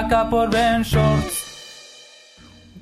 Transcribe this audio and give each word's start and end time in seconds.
acá 0.00 0.28
por 0.28 0.50
Ben. 0.50 0.82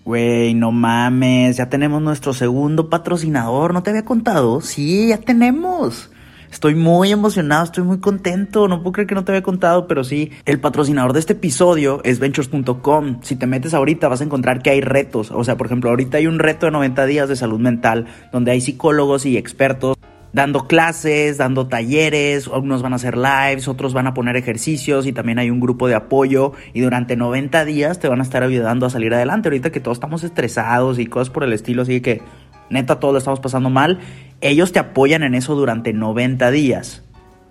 Güey, 0.05 0.55
no 0.55 0.73
mames, 0.73 1.57
ya 1.57 1.69
tenemos 1.69 2.01
nuestro 2.01 2.33
segundo 2.33 2.89
patrocinador, 2.89 3.75
¿no 3.75 3.83
te 3.83 3.91
había 3.91 4.05
contado? 4.05 4.61
Sí, 4.61 5.09
ya 5.09 5.19
tenemos. 5.19 6.11
Estoy 6.51 6.75
muy 6.75 7.13
emocionado, 7.13 7.65
estoy 7.65 7.85
muy 7.85 7.99
contento, 7.99 8.69
no 8.69 8.83
puedo 8.83 8.93
creer 8.93 9.07
que 9.07 9.15
no 9.15 9.25
te 9.25 9.33
había 9.33 9.43
contado, 9.43 9.87
pero 9.87 10.03
sí, 10.03 10.31
el 10.47 10.61
patrocinador 10.61 11.13
de 11.13 11.21
este 11.21 11.35
episodio 11.35 12.01
es 12.05 12.21
ventures.com. 12.21 13.21
Si 13.23 13.37
te 13.37 13.47
metes 13.47 13.75
ahorita 13.75 14.09
vas 14.09 14.23
a 14.23 14.25
encontrar 14.25 14.63
que 14.63 14.71
hay 14.71 14.81
retos, 14.81 15.31
o 15.31 15.45
sea, 15.45 15.59
por 15.59 15.67
ejemplo, 15.67 15.91
ahorita 15.91 16.17
hay 16.17 16.27
un 16.27 16.39
reto 16.39 16.65
de 16.65 16.73
90 16.73 17.05
días 17.05 17.29
de 17.29 17.37
salud 17.37 17.61
mental 17.61 18.07
donde 18.33 18.53
hay 18.53 18.63
psicólogos 18.63 19.27
y 19.27 19.37
expertos 19.37 19.99
dando 20.39 20.69
clases, 20.69 21.37
dando 21.37 21.67
talleres, 21.67 22.47
algunos 22.47 22.81
van 22.81 22.93
a 22.93 22.97
hacer 22.97 23.17
lives, 23.17 23.67
otros 23.67 23.93
van 23.93 24.07
a 24.07 24.15
poner 24.15 24.37
ejercicios 24.37 25.05
y 25.09 25.13
también 25.13 25.41
hay 25.41 25.51
un 25.51 25.59
grupo 25.59 25.89
de 25.89 25.97
apoyo 25.97 26.53
y 26.73 26.81
durante 26.81 27.17
90 27.17 27.65
días 27.65 27.99
te 27.99 28.07
van 28.07 28.21
a 28.21 28.23
estar 28.23 28.45
ayudando 28.45 28.87
a 28.87 28.91
salir 28.91 29.13
adelante. 29.13 29.49
Ahorita 29.49 29.73
que 29.73 29.81
todos 29.81 29.97
estamos 29.97 30.23
estresados 30.23 31.01
y 31.01 31.07
cosas 31.07 31.31
por 31.31 31.43
el 31.43 31.53
estilo, 31.53 31.83
así 31.83 32.01
que 32.01 32.23
neta 32.71 33.01
todos 33.01 33.15
lo 33.15 33.19
estamos 33.19 33.41
pasando 33.41 33.69
mal, 33.69 33.99
ellos 34.41 34.71
te 34.71 34.79
apoyan 34.79 35.25
en 35.25 35.35
eso 35.35 35.57
durante 35.57 35.93
90 35.93 36.53
días. 36.53 37.03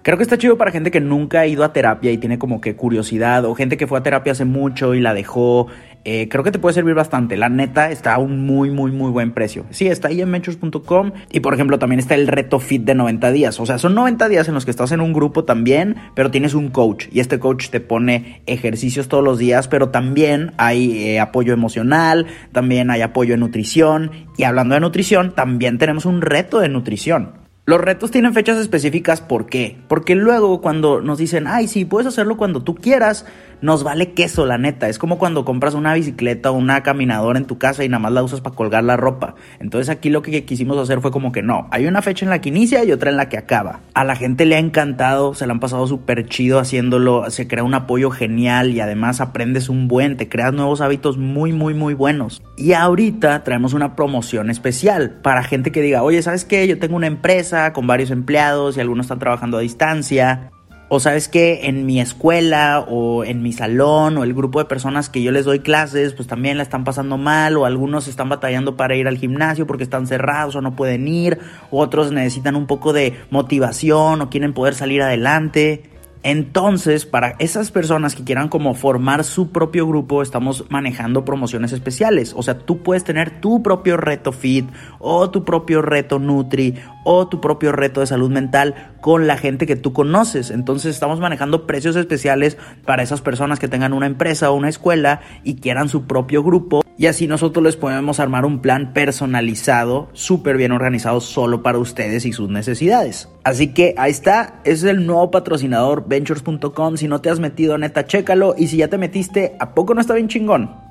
Creo 0.02 0.16
que 0.16 0.24
está 0.24 0.38
chido 0.38 0.58
para 0.58 0.72
gente 0.72 0.90
que 0.90 1.02
nunca 1.02 1.42
ha 1.42 1.48
ido 1.48 1.66
a 1.66 1.74
terapia 1.74 2.14
y 2.14 2.18
tiene 2.18 2.40
como 2.40 2.62
que 2.62 2.78
curiosidad, 2.78 3.44
o 3.44 3.54
gente 3.54 3.76
que 3.76 3.88
fue 3.88 4.00
a 4.00 4.04
terapia 4.04 4.32
hace 4.32 4.46
mucho 4.46 4.96
y 4.96 5.02
la 5.02 5.14
dejó. 5.14 5.68
Eh, 6.10 6.30
creo 6.30 6.42
que 6.42 6.54
te 6.54 6.60
puede 6.60 6.74
servir 6.74 6.96
bastante. 6.96 7.36
La 7.36 7.50
neta 7.50 7.92
está 7.92 8.14
a 8.14 8.18
un 8.18 8.46
muy, 8.46 8.72
muy, 8.72 8.94
muy 8.94 9.12
buen 9.12 9.34
precio. 9.34 9.66
Sí, 9.72 9.88
está 9.88 10.08
ahí 10.08 10.22
en 10.22 10.32
ventures.com. 10.32 11.12
Y 11.34 11.42
por 11.42 11.54
ejemplo, 11.54 11.80
también 11.80 12.00
está 12.00 12.16
el 12.16 12.28
reto 12.28 12.62
fit 12.62 12.86
de 12.86 12.96
90 12.96 13.30
días. 13.34 13.60
O 13.60 13.66
sea, 13.66 13.78
son 13.78 13.94
90 13.94 14.30
días 14.30 14.48
en 14.48 14.54
los 14.54 14.64
que 14.64 14.72
estás 14.72 14.94
en 14.94 15.02
un 15.02 15.12
grupo 15.12 15.44
también, 15.44 15.98
pero 16.16 16.32
tienes 16.32 16.54
un 16.54 16.70
coach. 16.70 17.08
Y 17.12 17.20
este 17.20 17.40
coach 17.40 17.68
te 17.72 17.82
pone 17.82 18.42
ejercicios 18.46 19.10
todos 19.10 19.22
los 19.22 19.38
días, 19.38 19.68
pero 19.68 19.90
también 19.90 20.54
hay 20.56 20.98
eh, 20.98 21.20
apoyo 21.20 21.52
emocional, 21.52 22.28
también 22.54 22.90
hay 22.90 23.02
apoyo 23.02 23.34
en 23.34 23.42
nutrición. 23.42 24.12
Y 24.38 24.44
hablando 24.44 24.76
de 24.76 24.80
nutrición, 24.80 25.36
también 25.36 25.78
tenemos 25.78 26.06
un 26.06 26.22
reto 26.22 26.62
de 26.62 26.70
nutrición. 26.70 27.47
Los 27.70 27.82
retos 27.82 28.12
tienen 28.12 28.34
fechas 28.34 28.58
específicas, 28.60 29.20
¿por 29.20 29.48
qué? 29.48 29.78
Porque 29.90 30.16
luego 30.16 30.62
cuando 30.62 31.02
nos 31.02 31.18
dicen, 31.18 31.48
ay, 31.48 31.68
sí, 31.68 31.84
puedes 31.84 32.08
hacerlo 32.08 32.38
cuando 32.38 32.64
tú 32.64 32.76
quieras, 32.76 33.26
nos 33.60 33.84
vale 33.84 34.14
queso, 34.14 34.46
la 34.46 34.58
neta. 34.58 34.88
Es 34.88 34.98
como 34.98 35.18
cuando 35.18 35.44
compras 35.44 35.74
una 35.74 35.94
bicicleta 35.94 36.50
o 36.50 36.54
una 36.54 36.82
caminadora 36.82 37.38
en 37.38 37.46
tu 37.46 37.58
casa 37.58 37.84
y 37.84 37.90
nada 37.90 38.00
más 38.00 38.14
la 38.14 38.24
usas 38.24 38.40
para 38.40 38.56
colgar 38.56 38.86
la 38.86 38.96
ropa. 38.96 39.36
Entonces 39.60 39.90
aquí 39.90 40.10
lo 40.10 40.22
que 40.22 40.46
quisimos 40.46 40.78
hacer 40.78 41.02
fue 41.02 41.12
como 41.12 41.34
que 41.34 41.42
no, 41.42 41.68
hay 41.70 41.88
una 41.88 42.02
fecha 42.02 42.26
en 42.26 42.30
la 42.30 42.40
que 42.40 42.48
inicia 42.48 42.86
y 42.86 42.94
otra 42.94 43.10
en 43.10 43.18
la 43.18 43.28
que 43.28 43.38
acaba. 43.38 43.82
A 43.94 44.06
la 44.06 44.16
gente 44.16 44.46
le 44.46 44.56
ha 44.56 44.60
encantado, 44.60 45.34
se 45.34 45.46
la 45.46 45.52
han 45.52 45.60
pasado 45.60 45.88
súper 45.88 46.26
chido 46.30 46.60
haciéndolo, 46.60 47.30
se 47.32 47.50
crea 47.50 47.66
un 47.66 47.74
apoyo 47.74 48.12
genial 48.12 48.72
y 48.72 48.80
además 48.80 49.20
aprendes 49.20 49.68
un 49.68 49.90
buen, 49.90 50.16
te 50.16 50.30
creas 50.30 50.54
nuevos 50.54 50.80
hábitos 50.80 51.18
muy, 51.18 51.52
muy, 51.52 51.74
muy 51.74 51.96
buenos. 51.96 52.42
Y 52.56 52.72
ahorita 52.72 53.44
traemos 53.44 53.74
una 53.74 53.98
promoción 53.98 54.50
especial 54.50 55.20
para 55.22 55.44
gente 55.44 55.74
que 55.74 55.82
diga, 55.82 56.02
oye, 56.02 56.22
¿sabes 56.22 56.46
qué? 56.46 56.66
Yo 56.66 56.80
tengo 56.80 56.96
una 56.96 57.08
empresa 57.08 57.57
con 57.74 57.88
varios 57.88 58.12
empleados 58.12 58.78
y 58.78 58.82
algunos 58.82 59.06
están 59.06 59.20
trabajando 59.20 59.58
a 59.58 59.62
distancia. 59.62 60.52
O 60.90 61.02
sabes 61.02 61.28
que 61.28 61.68
en 61.68 61.86
mi 61.86 62.00
escuela 62.00 62.86
o 62.88 63.26
en 63.26 63.44
mi 63.44 63.52
salón 63.52 64.18
o 64.18 64.24
el 64.24 64.34
grupo 64.34 64.60
de 64.60 64.66
personas 64.66 65.10
que 65.10 65.22
yo 65.22 65.34
les 65.34 65.44
doy 65.44 65.60
clases, 65.60 66.14
pues 66.14 66.30
también 66.30 66.56
la 66.56 66.64
están 66.64 66.86
pasando 66.86 67.18
mal 67.18 67.58
o 67.58 67.66
algunos 67.66 68.08
están 68.08 68.30
batallando 68.30 68.78
para 68.78 68.96
ir 68.96 69.06
al 69.06 69.18
gimnasio 69.18 69.68
porque 69.68 69.84
están 69.84 70.08
cerrados 70.08 70.56
o 70.56 70.62
no 70.62 70.78
pueden 70.78 71.06
ir, 71.10 71.40
otros 71.72 72.14
necesitan 72.14 72.56
un 72.56 72.68
poco 72.68 72.94
de 72.94 73.18
motivación 73.32 74.22
o 74.22 74.30
quieren 74.30 74.54
poder 74.54 74.76
salir 74.76 75.02
adelante. 75.02 75.97
Entonces, 76.24 77.06
para 77.06 77.36
esas 77.40 77.72
personas 77.72 78.16
que 78.16 78.24
quieran 78.24 78.50
como 78.50 78.74
formar 78.74 79.24
su 79.24 79.52
propio 79.52 79.88
grupo, 79.88 80.22
estamos 80.22 80.66
manejando 80.70 81.26
promociones 81.26 81.72
especiales. 81.72 82.34
O 82.36 82.44
sea, 82.44 82.60
tú 82.60 82.84
puedes 82.84 83.04
tener 83.04 83.40
tu 83.40 83.64
propio 83.64 83.98
reto 83.98 84.32
fit 84.32 84.68
o 85.00 85.30
tu 85.30 85.46
propio 85.46 85.82
reto 85.82 86.20
nutri 86.20 86.76
o 87.04 87.28
tu 87.28 87.40
propio 87.40 87.72
reto 87.72 88.02
de 88.02 88.08
salud 88.08 88.30
mental 88.30 88.94
con 89.02 89.28
la 89.28 89.38
gente 89.38 89.66
que 89.68 89.76
tú 89.76 89.94
conoces. 89.94 90.52
Entonces, 90.52 90.94
estamos 90.94 91.20
manejando 91.20 91.68
precios 91.68 91.96
especiales 91.96 92.58
para 92.86 93.04
esas 93.04 93.22
personas 93.22 93.60
que 93.60 93.68
tengan 93.68 93.94
una 93.94 94.08
empresa 94.08 94.52
o 94.52 94.56
una 94.56 94.70
escuela 94.70 95.22
y 95.44 95.56
quieran 95.56 95.90
su 95.90 96.06
propio 96.08 96.44
grupo. 96.44 96.87
Y 97.00 97.06
así 97.06 97.28
nosotros 97.28 97.64
les 97.64 97.76
podemos 97.76 98.20
armar 98.20 98.44
un 98.44 98.60
plan 98.60 98.92
personalizado, 98.92 100.10
súper 100.14 100.58
bien 100.58 100.72
organizado 100.72 101.22
solo 101.22 101.62
para 101.62 101.78
ustedes 101.78 102.26
y 102.26 102.34
sus 102.34 102.50
necesidades. 102.50 103.30
Así 103.44 103.72
que 103.72 103.94
ahí 103.98 104.10
está, 104.10 104.62
es 104.66 104.84
el 104.84 105.06
nuevo 105.06 105.30
patrocinador 105.30 106.08
ventures.com. 106.08 106.98
Si 106.98 107.08
no 107.08 107.22
te 107.22 107.30
has 107.30 107.40
metido, 107.40 107.78
neta, 107.78 108.08
chécalo. 108.08 108.56
Y 108.58 108.68
si 108.68 108.78
ya 108.78 108.88
te 108.88 108.98
metiste, 108.98 109.56
¿a 109.60 109.76
poco 109.76 109.94
no 109.94 110.02
está 110.02 110.16
bien 110.16 110.28
chingón? 110.28 110.88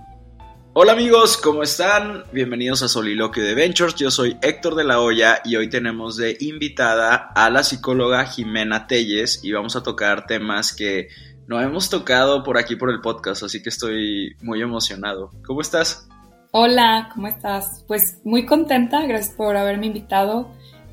Hola 0.75 0.93
amigos, 0.93 1.39
¿cómo 1.39 1.65
están? 1.65 2.23
Bienvenidos 2.33 2.83
a 2.83 2.89
Soliloquio 2.89 3.43
de 3.43 3.55
Ventures. 3.55 3.95
Yo 3.97 4.11
soy 4.11 4.37
Héctor 4.43 4.77
de 4.77 4.85
la 4.85 5.01
Hoya 5.01 5.41
y 5.43 5.57
hoy 5.57 5.69
tenemos 5.71 6.19
de 6.19 6.37
invitada 6.39 7.33
a 7.35 7.51
la 7.51 7.65
psicóloga 7.65 8.27
Jimena 8.27 8.87
Telles 8.87 9.41
y 9.43 9.53
vamos 9.53 9.75
a 9.75 9.83
tocar 9.83 10.27
temas 10.27 10.73
que 10.73 11.09
no 11.47 11.61
hemos 11.61 11.91
tocado 11.91 12.43
por 12.43 12.59
aquí 12.59 12.77
por 12.77 12.91
el 12.91 13.01
podcast, 13.01 13.43
así 13.43 13.63
que 13.63 13.69
estoy 13.69 14.37
muy 14.43 14.61
emocionado. 14.61 15.31
¿Cómo 15.45 15.61
estás? 15.61 16.09
Hola, 16.51 17.11
¿cómo 17.15 17.29
estás? 17.29 17.85
Pues 17.87 18.21
muy 18.25 18.47
contenta, 18.47 19.03
gracias 19.07 19.35
por 19.37 19.57
haberme 19.57 19.87
invitado 19.87 20.51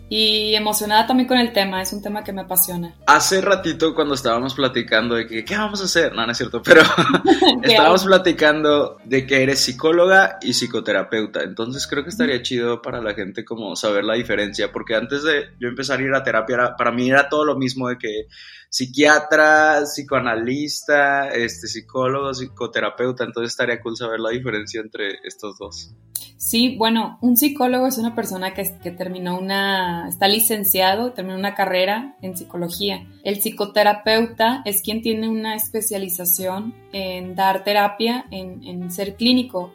y 0.10 0.54
emocionada 0.56 1.08
también 1.08 1.28
con 1.28 1.38
el 1.38 1.54
tema, 1.54 1.82
es 1.82 1.94
un 1.94 2.02
tema 2.02 2.24
que 2.24 2.34
me 2.34 2.42
apasiona. 2.42 2.96
Hace 3.06 3.42
ratito 3.42 3.96
cuando 3.96 4.14
estábamos 4.14 4.54
platicando 4.54 5.16
de 5.16 5.28
que, 5.28 5.44
¿qué 5.44 5.58
vamos 5.58 5.82
a 5.82 5.86
hacer? 5.86 6.14
No, 6.14 6.26
no 6.26 6.32
es 6.32 6.38
cierto, 6.38 6.62
pero 6.62 6.82
estábamos 7.64 8.06
platicando 8.06 8.98
de 9.04 9.26
que 9.26 9.44
eres 9.44 9.60
psicóloga 9.60 10.38
y 10.42 10.54
psicoterapeuta, 10.54 11.42
entonces 11.44 11.88
creo 11.88 12.04
que 12.04 12.10
estaría 12.10 12.42
chido 12.42 12.82
para 12.82 13.02
la 13.02 13.14
gente 13.14 13.44
como 13.44 13.76
saber 13.76 14.04
la 14.04 14.14
diferencia, 14.16 14.72
porque 14.72 14.96
antes 14.96 15.24
de 15.24 15.50
yo 15.60 15.68
empezar 15.68 16.00
a 16.00 16.04
ir 16.04 16.14
a 16.14 16.24
terapia, 16.24 16.76
para 16.78 16.92
mí 16.92 17.10
era 17.10 17.30
todo 17.30 17.46
lo 17.46 17.56
mismo 17.56 17.90
de 17.90 17.98
que 17.98 18.28
psiquiatra, 18.74 19.84
psicoanalista, 19.86 21.30
este, 21.30 21.68
psicólogo, 21.68 22.34
psicoterapeuta, 22.34 23.24
entonces 23.24 23.52
estaría 23.52 23.80
cool 23.80 23.96
saber 23.96 24.20
la 24.20 24.32
diferencia 24.32 24.82
entre 24.82 25.20
estos 25.24 25.60
dos. 25.60 25.94
Sí, 26.38 26.76
bueno, 26.78 27.18
un 27.22 27.38
psicólogo 27.38 27.88
es 27.88 27.98
una 27.98 28.16
persona 28.16 28.54
que, 28.54 28.66
terminó 28.92 29.40
una, 29.40 30.10
está 30.10 30.28
licenciado, 30.28 31.14
terminó 31.14 31.38
una 31.38 31.56
carrera 31.56 32.16
en 32.22 32.36
psicología. 32.36 33.08
El 33.24 33.40
psicoterapeuta 33.40 34.62
es 34.66 34.82
quien 34.82 35.02
tiene 35.02 35.30
una 35.30 35.56
especialización 35.56 36.74
en 36.92 37.36
dar 37.36 37.64
terapia, 37.64 38.26
en, 38.30 38.64
en 38.66 38.92
ser 38.92 39.16
clínico. 39.16 39.74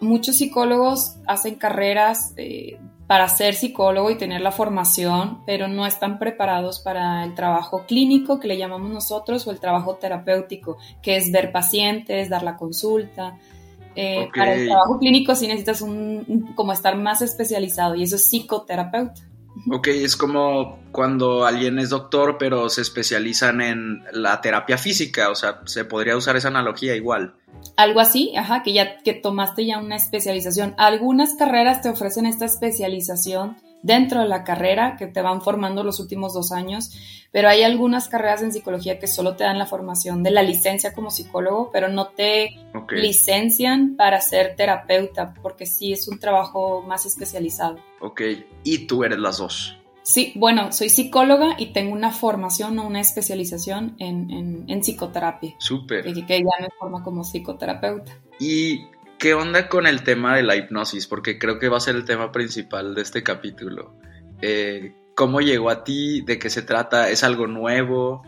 Muchos 0.00 0.36
psicólogos 0.36 1.16
hacen 1.26 1.56
carreras 1.56 2.32
eh, 2.36 2.78
para 3.06 3.28
ser 3.28 3.54
psicólogo 3.54 4.10
y 4.10 4.16
tener 4.16 4.40
la 4.40 4.50
formación, 4.50 5.42
pero 5.46 5.68
no 5.68 5.86
están 5.86 6.18
preparados 6.18 6.80
para 6.80 7.24
el 7.24 7.34
trabajo 7.34 7.84
clínico 7.86 8.40
que 8.40 8.48
le 8.48 8.58
llamamos 8.58 8.90
nosotros 8.90 9.46
o 9.46 9.52
el 9.52 9.60
trabajo 9.60 9.96
terapéutico, 9.96 10.76
que 11.02 11.16
es 11.16 11.30
ver 11.30 11.52
pacientes, 11.52 12.28
dar 12.28 12.42
la 12.42 12.56
consulta. 12.56 13.38
Eh, 13.96 14.28
Para 14.34 14.54
el 14.54 14.66
trabajo 14.66 14.98
clínico 14.98 15.34
sí 15.34 15.46
necesitas 15.46 15.80
un, 15.80 16.52
como 16.54 16.72
estar 16.72 16.96
más 16.96 17.22
especializado 17.22 17.94
y 17.94 18.02
eso 18.02 18.16
es 18.16 18.28
psicoterapeuta. 18.28 19.22
Ok, 19.70 19.88
es 19.88 20.16
como 20.16 20.78
cuando 20.92 21.46
alguien 21.46 21.78
es 21.78 21.88
doctor, 21.88 22.36
pero 22.38 22.68
se 22.68 22.82
especializan 22.82 23.62
en 23.62 24.04
la 24.12 24.40
terapia 24.42 24.76
física, 24.76 25.30
o 25.30 25.34
sea, 25.34 25.62
se 25.64 25.86
podría 25.86 26.16
usar 26.16 26.36
esa 26.36 26.48
analogía 26.48 26.94
igual. 26.94 27.34
Algo 27.76 28.00
así, 28.00 28.36
ajá, 28.36 28.62
que 28.62 28.74
ya 28.74 28.98
que 28.98 29.14
tomaste 29.14 29.64
ya 29.64 29.78
una 29.78 29.96
especialización. 29.96 30.74
Algunas 30.76 31.34
carreras 31.36 31.80
te 31.80 31.88
ofrecen 31.88 32.26
esta 32.26 32.44
especialización 32.44 33.56
dentro 33.86 34.20
de 34.20 34.28
la 34.28 34.42
carrera 34.42 34.96
que 34.98 35.06
te 35.06 35.22
van 35.22 35.40
formando 35.40 35.84
los 35.84 36.00
últimos 36.00 36.34
dos 36.34 36.50
años, 36.50 36.90
pero 37.30 37.48
hay 37.48 37.62
algunas 37.62 38.08
carreras 38.08 38.42
en 38.42 38.52
psicología 38.52 38.98
que 38.98 39.06
solo 39.06 39.36
te 39.36 39.44
dan 39.44 39.58
la 39.58 39.66
formación 39.66 40.22
de 40.24 40.32
la 40.32 40.42
licencia 40.42 40.92
como 40.92 41.10
psicólogo, 41.10 41.70
pero 41.72 41.88
no 41.88 42.08
te 42.08 42.50
licencian 42.90 43.94
para 43.96 44.20
ser 44.20 44.56
terapeuta, 44.56 45.34
porque 45.40 45.66
sí 45.66 45.92
es 45.92 46.08
un 46.08 46.18
trabajo 46.18 46.82
más 46.82 47.06
especializado. 47.06 47.78
Ok, 48.00 48.22
y 48.64 48.86
tú 48.86 49.04
eres 49.04 49.18
las 49.18 49.38
dos. 49.38 49.78
Sí, 50.02 50.32
bueno, 50.36 50.72
soy 50.72 50.88
psicóloga 50.88 51.56
y 51.58 51.72
tengo 51.72 51.92
una 51.92 52.12
formación 52.12 52.78
o 52.78 52.86
una 52.86 53.00
especialización 53.00 53.96
en, 53.98 54.64
en, 54.68 54.80
psicoterapia. 54.80 55.56
Súper. 55.58 56.04
Que, 56.04 56.24
que 56.24 56.38
ya 56.38 56.62
me 56.62 56.68
forma 56.78 57.02
como 57.02 57.24
psicoterapeuta. 57.24 58.16
Y 58.38 58.86
¿Qué 59.18 59.32
onda 59.32 59.68
con 59.68 59.86
el 59.86 60.02
tema 60.02 60.36
de 60.36 60.42
la 60.42 60.56
hipnosis? 60.56 61.06
Porque 61.06 61.38
creo 61.38 61.58
que 61.58 61.68
va 61.68 61.78
a 61.78 61.80
ser 61.80 61.96
el 61.96 62.04
tema 62.04 62.32
principal 62.32 62.94
de 62.94 63.02
este 63.02 63.22
capítulo. 63.22 63.94
Eh, 64.42 64.94
¿Cómo 65.14 65.40
llegó 65.40 65.70
a 65.70 65.84
ti? 65.84 66.20
¿De 66.20 66.38
qué 66.38 66.50
se 66.50 66.62
trata? 66.62 67.08
¿Es 67.08 67.24
algo 67.24 67.46
nuevo? 67.46 68.22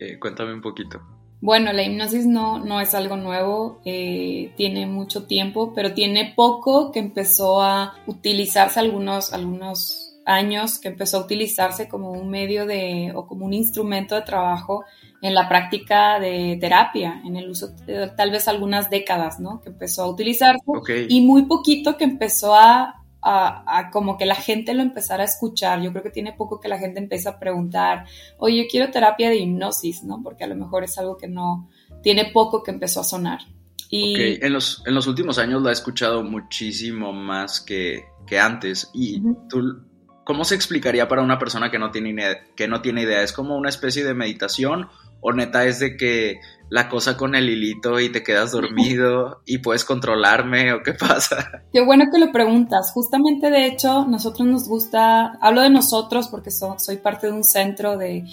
Eh, 0.00 0.18
cuéntame 0.18 0.52
un 0.52 0.60
poquito. 0.60 1.00
Bueno, 1.40 1.72
la 1.72 1.82
hipnosis 1.84 2.26
no, 2.26 2.58
no 2.58 2.80
es 2.80 2.94
algo 2.94 3.16
nuevo, 3.16 3.80
eh, 3.84 4.52
tiene 4.56 4.86
mucho 4.86 5.24
tiempo, 5.24 5.72
pero 5.74 5.92
tiene 5.92 6.32
poco 6.36 6.92
que 6.92 7.00
empezó 7.00 7.60
a 7.60 7.94
utilizarse 8.06 8.78
algunos, 8.78 9.32
algunos 9.32 10.01
años, 10.24 10.78
que 10.78 10.88
empezó 10.88 11.18
a 11.18 11.24
utilizarse 11.24 11.88
como 11.88 12.12
un 12.12 12.30
medio 12.30 12.66
de, 12.66 13.12
o 13.14 13.26
como 13.26 13.46
un 13.46 13.52
instrumento 13.52 14.14
de 14.14 14.22
trabajo 14.22 14.84
en 15.20 15.34
la 15.34 15.48
práctica 15.48 16.18
de 16.18 16.58
terapia, 16.60 17.22
en 17.24 17.36
el 17.36 17.48
uso, 17.50 17.74
tal 18.16 18.30
vez 18.30 18.48
algunas 18.48 18.90
décadas, 18.90 19.38
¿no? 19.40 19.60
Que 19.60 19.70
empezó 19.70 20.02
a 20.02 20.10
utilizarse 20.10 20.60
y 21.08 21.24
muy 21.24 21.42
poquito 21.46 21.96
que 21.96 22.04
empezó 22.04 22.54
a, 22.54 23.02
a, 23.22 23.90
como 23.92 24.18
que 24.18 24.26
la 24.26 24.34
gente 24.34 24.74
lo 24.74 24.82
empezara 24.82 25.22
a 25.22 25.26
escuchar. 25.26 25.80
Yo 25.80 25.92
creo 25.92 26.02
que 26.02 26.10
tiene 26.10 26.32
poco 26.32 26.60
que 26.60 26.68
la 26.68 26.78
gente 26.78 26.98
empieza 26.98 27.30
a 27.30 27.38
preguntar, 27.38 28.04
oye, 28.38 28.64
yo 28.64 28.68
quiero 28.68 28.90
terapia 28.90 29.30
de 29.30 29.36
hipnosis, 29.36 30.02
¿no? 30.02 30.20
Porque 30.22 30.44
a 30.44 30.48
lo 30.48 30.56
mejor 30.56 30.84
es 30.84 30.98
algo 30.98 31.16
que 31.16 31.28
no, 31.28 31.68
tiene 32.02 32.30
poco 32.32 32.62
que 32.62 32.72
empezó 32.72 33.00
a 33.00 33.04
sonar. 33.04 33.40
Y... 33.88 34.44
En, 34.44 34.52
los, 34.52 34.82
en 34.86 34.94
los 34.94 35.06
últimos 35.06 35.38
años 35.38 35.62
la 35.62 35.70
he 35.70 35.72
escuchado 35.72 36.24
muchísimo 36.24 37.12
más 37.12 37.60
que, 37.60 38.04
que 38.26 38.40
antes. 38.40 38.90
Y 38.92 39.22
tú, 39.48 39.84
¿cómo 40.24 40.44
se 40.44 40.54
explicaría 40.54 41.08
para 41.08 41.22
una 41.22 41.38
persona 41.38 41.70
que 41.70 41.78
no, 41.78 41.90
tiene, 41.90 42.14
que 42.54 42.68
no 42.68 42.80
tiene 42.82 43.02
idea? 43.02 43.22
¿Es 43.22 43.32
como 43.32 43.56
una 43.56 43.68
especie 43.68 44.04
de 44.04 44.14
meditación 44.14 44.88
o 45.20 45.32
neta 45.32 45.64
es 45.64 45.78
de 45.78 45.96
que 45.96 46.40
la 46.68 46.88
cosa 46.88 47.16
con 47.16 47.34
el 47.34 47.48
hilito 47.48 48.00
y 48.00 48.10
te 48.10 48.22
quedas 48.22 48.50
dormido 48.50 49.42
y 49.46 49.58
puedes 49.58 49.84
controlarme 49.84 50.72
o 50.72 50.82
qué 50.82 50.94
pasa? 50.94 51.62
Qué 51.72 51.84
bueno 51.84 52.06
que 52.12 52.18
lo 52.18 52.32
preguntas. 52.32 52.90
Justamente, 52.92 53.50
de 53.50 53.66
hecho, 53.66 54.04
nosotros 54.06 54.48
nos 54.48 54.68
gusta, 54.68 55.38
hablo 55.40 55.60
de 55.60 55.70
nosotros 55.70 56.28
porque 56.28 56.50
soy 56.50 56.96
parte 56.96 57.28
de 57.28 57.32
un 57.34 57.44
centro 57.44 57.96
de, 57.96 58.24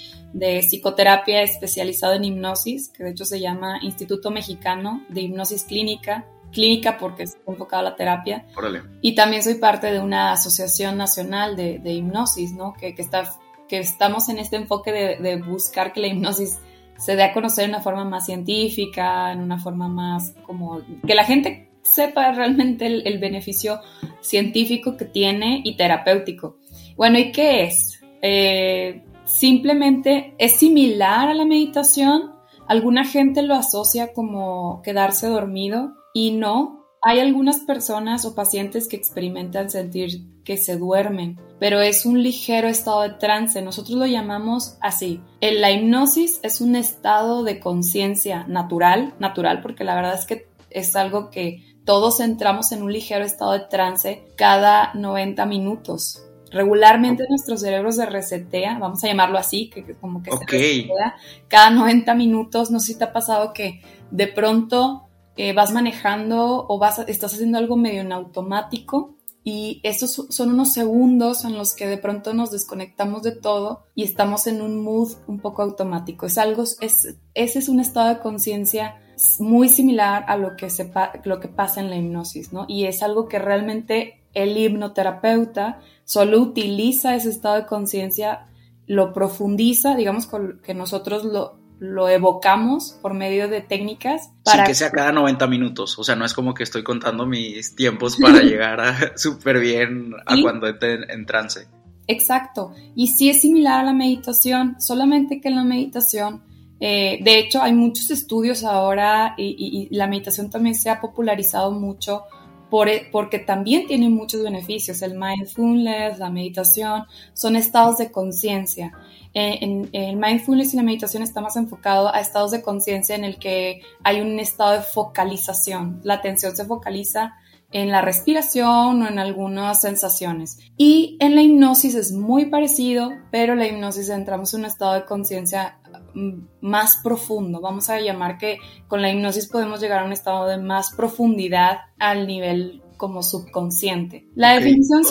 psicoterapia 0.61 1.41
especializado 1.43 2.13
en 2.13 2.25
hipnosis, 2.25 2.89
que 2.89 3.03
de 3.03 3.11
hecho 3.11 3.25
se 3.25 3.39
llama 3.39 3.79
Instituto 3.81 4.31
Mexicano 4.31 5.03
de 5.09 5.21
Hipnosis 5.21 5.63
Clínica 5.63 6.25
clínica 6.51 6.97
porque 6.97 7.23
es 7.23 7.37
enfocada 7.47 7.81
a 7.81 7.91
la 7.91 7.95
terapia. 7.95 8.45
Órale. 8.55 8.81
Y 9.01 9.15
también 9.15 9.43
soy 9.43 9.55
parte 9.55 9.91
de 9.91 9.99
una 9.99 10.31
asociación 10.31 10.97
nacional 10.97 11.55
de, 11.55 11.81
hipnosis, 11.91 12.53
¿no? 12.53 12.73
Que, 12.73 12.93
está, 12.97 13.29
que 13.67 13.79
estamos 13.79 14.29
en 14.29 14.39
este 14.39 14.55
enfoque 14.55 14.91
de, 14.91 15.17
de, 15.17 15.41
buscar 15.41 15.93
que 15.93 16.01
la 16.01 16.07
hipnosis 16.07 16.59
se 16.97 17.15
dé 17.15 17.23
a 17.23 17.33
conocer 17.33 17.65
de 17.65 17.71
una 17.71 17.81
forma 17.81 18.03
más 18.03 18.25
científica, 18.25 19.31
en 19.31 19.39
una 19.39 19.57
forma 19.57 19.87
más 19.87 20.35
como 20.45 20.81
que 21.05 21.15
la 21.15 21.23
gente 21.23 21.69
sepa 21.81 22.31
realmente 22.31 22.85
el, 22.85 23.19
beneficio 23.19 23.79
científico 24.21 24.97
que 24.97 25.05
tiene 25.05 25.61
y 25.63 25.75
terapéutico. 25.75 26.57
Bueno, 26.95 27.17
¿y 27.17 27.31
qué 27.31 27.63
es? 27.63 28.01
Eh, 28.21 29.03
simplemente 29.25 30.35
es 30.37 30.57
similar 30.57 31.29
a 31.29 31.33
la 31.33 31.45
meditación. 31.45 32.33
Alguna 32.67 33.05
gente 33.05 33.41
lo 33.41 33.55
asocia 33.55 34.13
como 34.13 34.81
quedarse 34.83 35.27
dormido 35.27 35.93
y 36.13 36.31
no, 36.31 36.79
hay 37.01 37.19
algunas 37.19 37.59
personas 37.59 38.25
o 38.25 38.35
pacientes 38.35 38.87
que 38.87 38.97
experimentan 38.97 39.69
sentir 39.69 40.25
que 40.43 40.57
se 40.57 40.77
duermen, 40.77 41.39
pero 41.59 41.79
es 41.79 42.05
un 42.05 42.21
ligero 42.21 42.67
estado 42.67 43.01
de 43.01 43.11
trance. 43.11 43.61
Nosotros 43.61 43.97
lo 43.97 44.05
llamamos 44.05 44.77
así. 44.81 45.21
La 45.41 45.71
hipnosis 45.71 46.39
es 46.43 46.59
un 46.59 46.75
estado 46.75 47.43
de 47.43 47.59
conciencia 47.59 48.45
natural, 48.47 49.13
natural 49.19 49.61
porque 49.61 49.83
la 49.83 49.95
verdad 49.95 50.15
es 50.15 50.25
que 50.25 50.47
es 50.69 50.95
algo 50.95 51.29
que 51.29 51.63
todos 51.85 52.19
entramos 52.19 52.71
en 52.71 52.83
un 52.83 52.91
ligero 52.91 53.23
estado 53.23 53.53
de 53.53 53.61
trance 53.61 54.23
cada 54.35 54.93
90 54.93 55.45
minutos. 55.45 56.23
Regularmente 56.51 57.25
nuestro 57.29 57.57
cerebro 57.57 57.91
se 57.91 58.05
resetea, 58.07 58.77
vamos 58.79 59.03
a 59.03 59.07
llamarlo 59.07 59.37
así, 59.37 59.69
que, 59.69 59.95
como 59.95 60.23
que 60.23 60.31
se 60.31 60.45
resetea 60.45 61.15
cada 61.47 61.69
90 61.69 62.13
minutos. 62.15 62.71
No 62.71 62.79
sé 62.79 62.93
si 62.93 62.97
te 62.97 63.05
ha 63.05 63.13
pasado 63.13 63.53
que 63.53 63.81
de 64.11 64.27
pronto 64.27 65.08
eh, 65.41 65.53
vas 65.53 65.71
manejando 65.71 66.65
o 66.67 66.79
vas, 66.79 66.99
estás 67.07 67.33
haciendo 67.33 67.57
algo 67.57 67.77
medio 67.77 68.01
en 68.01 68.11
automático 68.11 69.15
y 69.41 69.79
esos 69.83 70.27
son 70.31 70.49
unos 70.49 70.73
segundos 70.73 71.45
en 71.45 71.57
los 71.57 71.75
que 71.75 71.87
de 71.87 71.97
pronto 71.97 72.33
nos 72.33 72.51
desconectamos 72.51 73.23
de 73.23 73.31
todo 73.31 73.85
y 73.95 74.03
estamos 74.03 74.47
en 74.47 74.61
un 74.61 74.83
mood 74.83 75.13
un 75.27 75.39
poco 75.39 75.61
automático. 75.61 76.25
Es 76.25 76.37
algo, 76.37 76.63
es, 76.63 77.15
ese 77.35 77.59
es 77.59 77.69
un 77.69 77.79
estado 77.79 78.09
de 78.09 78.19
conciencia 78.19 78.97
muy 79.39 79.69
similar 79.69 80.25
a 80.27 80.35
lo 80.35 80.57
que, 80.57 80.69
se, 80.69 80.91
lo 81.23 81.39
que 81.39 81.47
pasa 81.47 81.79
en 81.79 81.89
la 81.89 81.95
hipnosis, 81.95 82.51
¿no? 82.51 82.65
Y 82.67 82.83
es 82.83 83.01
algo 83.01 83.29
que 83.29 83.39
realmente 83.39 84.25
el 84.33 84.57
hipnoterapeuta 84.57 85.79
solo 86.03 86.41
utiliza 86.41 87.15
ese 87.15 87.29
estado 87.29 87.55
de 87.55 87.65
conciencia, 87.65 88.49
lo 88.87 89.13
profundiza, 89.13 89.95
digamos 89.95 90.27
que 90.61 90.73
nosotros 90.73 91.23
lo, 91.23 91.58
lo 91.79 92.09
evocamos 92.09 92.97
por 93.01 93.13
medio 93.13 93.47
de 93.47 93.61
técnicas. 93.61 94.31
Para 94.43 94.65
que 94.65 94.75
sea 94.75 94.91
cada 94.91 95.11
90 95.11 95.47
minutos, 95.47 95.97
o 95.97 96.03
sea, 96.03 96.15
no 96.15 96.25
es 96.25 96.33
como 96.33 96.53
que 96.53 96.63
estoy 96.63 96.83
contando 96.83 97.25
mis 97.25 97.75
tiempos 97.75 98.17
para 98.17 98.39
llegar 98.43 99.13
súper 99.15 99.59
bien 99.59 100.13
a 100.25 100.35
cuando 100.41 100.67
esté 100.67 101.11
en 101.11 101.25
trance. 101.25 101.67
Exacto, 102.07 102.73
y 102.95 103.07
sí 103.07 103.29
es 103.29 103.41
similar 103.41 103.81
a 103.81 103.83
la 103.83 103.93
meditación, 103.93 104.75
solamente 104.79 105.39
que 105.39 105.49
en 105.49 105.55
la 105.55 105.63
meditación, 105.63 106.43
eh, 106.79 107.19
de 107.21 107.37
hecho 107.37 107.61
hay 107.61 107.73
muchos 107.73 108.09
estudios 108.09 108.63
ahora 108.63 109.35
y, 109.37 109.87
la 109.91 110.07
meditación 110.07 110.49
también 110.49 110.73
se 110.73 110.89
ha 110.89 110.99
popularizado 110.99 111.71
mucho 111.71 112.23
por, 112.71 112.89
e, 112.89 113.07
porque 113.11 113.37
también 113.37 113.85
tiene 113.85 114.09
muchos 114.09 114.41
beneficios. 114.41 115.03
El 115.03 115.19
mindfulness, 115.19 116.17
la 116.17 116.31
meditación, 116.31 117.03
son 117.33 117.55
estados 117.55 117.97
de 117.97 118.11
conciencia. 118.11 118.91
Eh, 119.33 119.59
en, 119.61 119.89
el 119.93 120.15
mindfulness 120.15 120.73
y 120.73 120.77
la 120.77 120.83
meditación 120.83 121.21
está 121.21 121.41
más 121.41 121.55
enfocado 121.55 122.13
a 122.13 122.19
estados 122.19 122.51
de 122.51 122.61
conciencia 122.61 123.15
en 123.15 123.23
el 123.23 123.37
que 123.37 123.81
hay 124.03 124.21
un 124.21 124.39
estado 124.39 124.71
de 124.73 124.81
focalización. 124.81 126.01
La 126.03 126.15
atención 126.15 126.55
se 126.55 126.65
focaliza 126.65 127.35
en 127.71 127.91
la 127.91 128.01
respiración 128.01 129.03
o 129.03 129.07
en 129.07 129.19
algunas 129.19 129.81
sensaciones. 129.81 130.57
Y 130.77 131.17
en 131.19 131.35
la 131.35 131.43
hipnosis 131.43 131.93
es 131.93 132.11
muy 132.11 132.45
parecido, 132.45 133.11
pero 133.31 133.55
la 133.55 133.67
hipnosis 133.67 134.09
entramos 134.09 134.53
en 134.53 134.61
un 134.61 134.65
estado 134.65 134.93
de 134.93 135.05
conciencia 135.05 135.79
mm, 136.15 136.39
más 136.61 136.97
profundo. 137.03 137.61
Vamos 137.61 137.89
a 137.91 137.99
llamar 137.99 138.39
que 138.39 138.57
con 138.87 139.01
la 139.01 139.11
hipnosis 139.11 139.47
podemos 139.47 139.79
llegar 139.79 139.99
a 139.99 140.05
un 140.05 140.13
estado 140.13 140.47
de 140.47 140.57
más 140.57 140.93
profundidad 140.95 141.77
al 141.99 142.25
nivel 142.25 142.81
como 142.97 143.21
subconsciente. 143.21 144.27
La 144.35 144.55
definición 144.55 145.03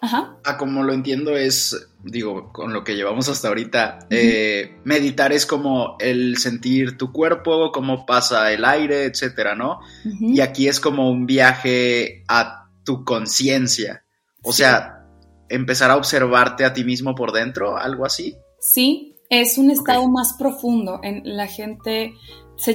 a 0.00 0.56
como 0.56 0.82
lo 0.82 0.92
entiendo 0.92 1.36
es, 1.36 1.88
digo, 2.02 2.52
con 2.52 2.72
lo 2.72 2.84
que 2.84 2.94
llevamos 2.94 3.28
hasta 3.28 3.48
ahorita, 3.48 4.00
eh, 4.10 4.76
meditar 4.84 5.32
es 5.32 5.46
como 5.46 5.96
el 5.98 6.36
sentir 6.38 6.96
tu 6.96 7.12
cuerpo, 7.12 7.72
cómo 7.72 8.06
pasa 8.06 8.52
el 8.52 8.64
aire, 8.64 9.04
etcétera, 9.04 9.54
¿no? 9.54 9.80
Y 10.04 10.40
aquí 10.40 10.68
es 10.68 10.80
como 10.80 11.10
un 11.10 11.26
viaje 11.26 12.24
a 12.28 12.68
tu 12.84 13.04
conciencia. 13.04 14.04
O 14.42 14.52
sea, 14.52 15.04
empezar 15.48 15.90
a 15.90 15.96
observarte 15.96 16.64
a 16.64 16.72
ti 16.72 16.84
mismo 16.84 17.14
por 17.14 17.32
dentro, 17.32 17.76
algo 17.76 18.06
así. 18.06 18.36
Sí, 18.60 19.16
es 19.28 19.58
un 19.58 19.70
estado 19.70 20.08
más 20.08 20.34
profundo. 20.38 21.00
En 21.02 21.36
la 21.36 21.46
gente 21.46 22.14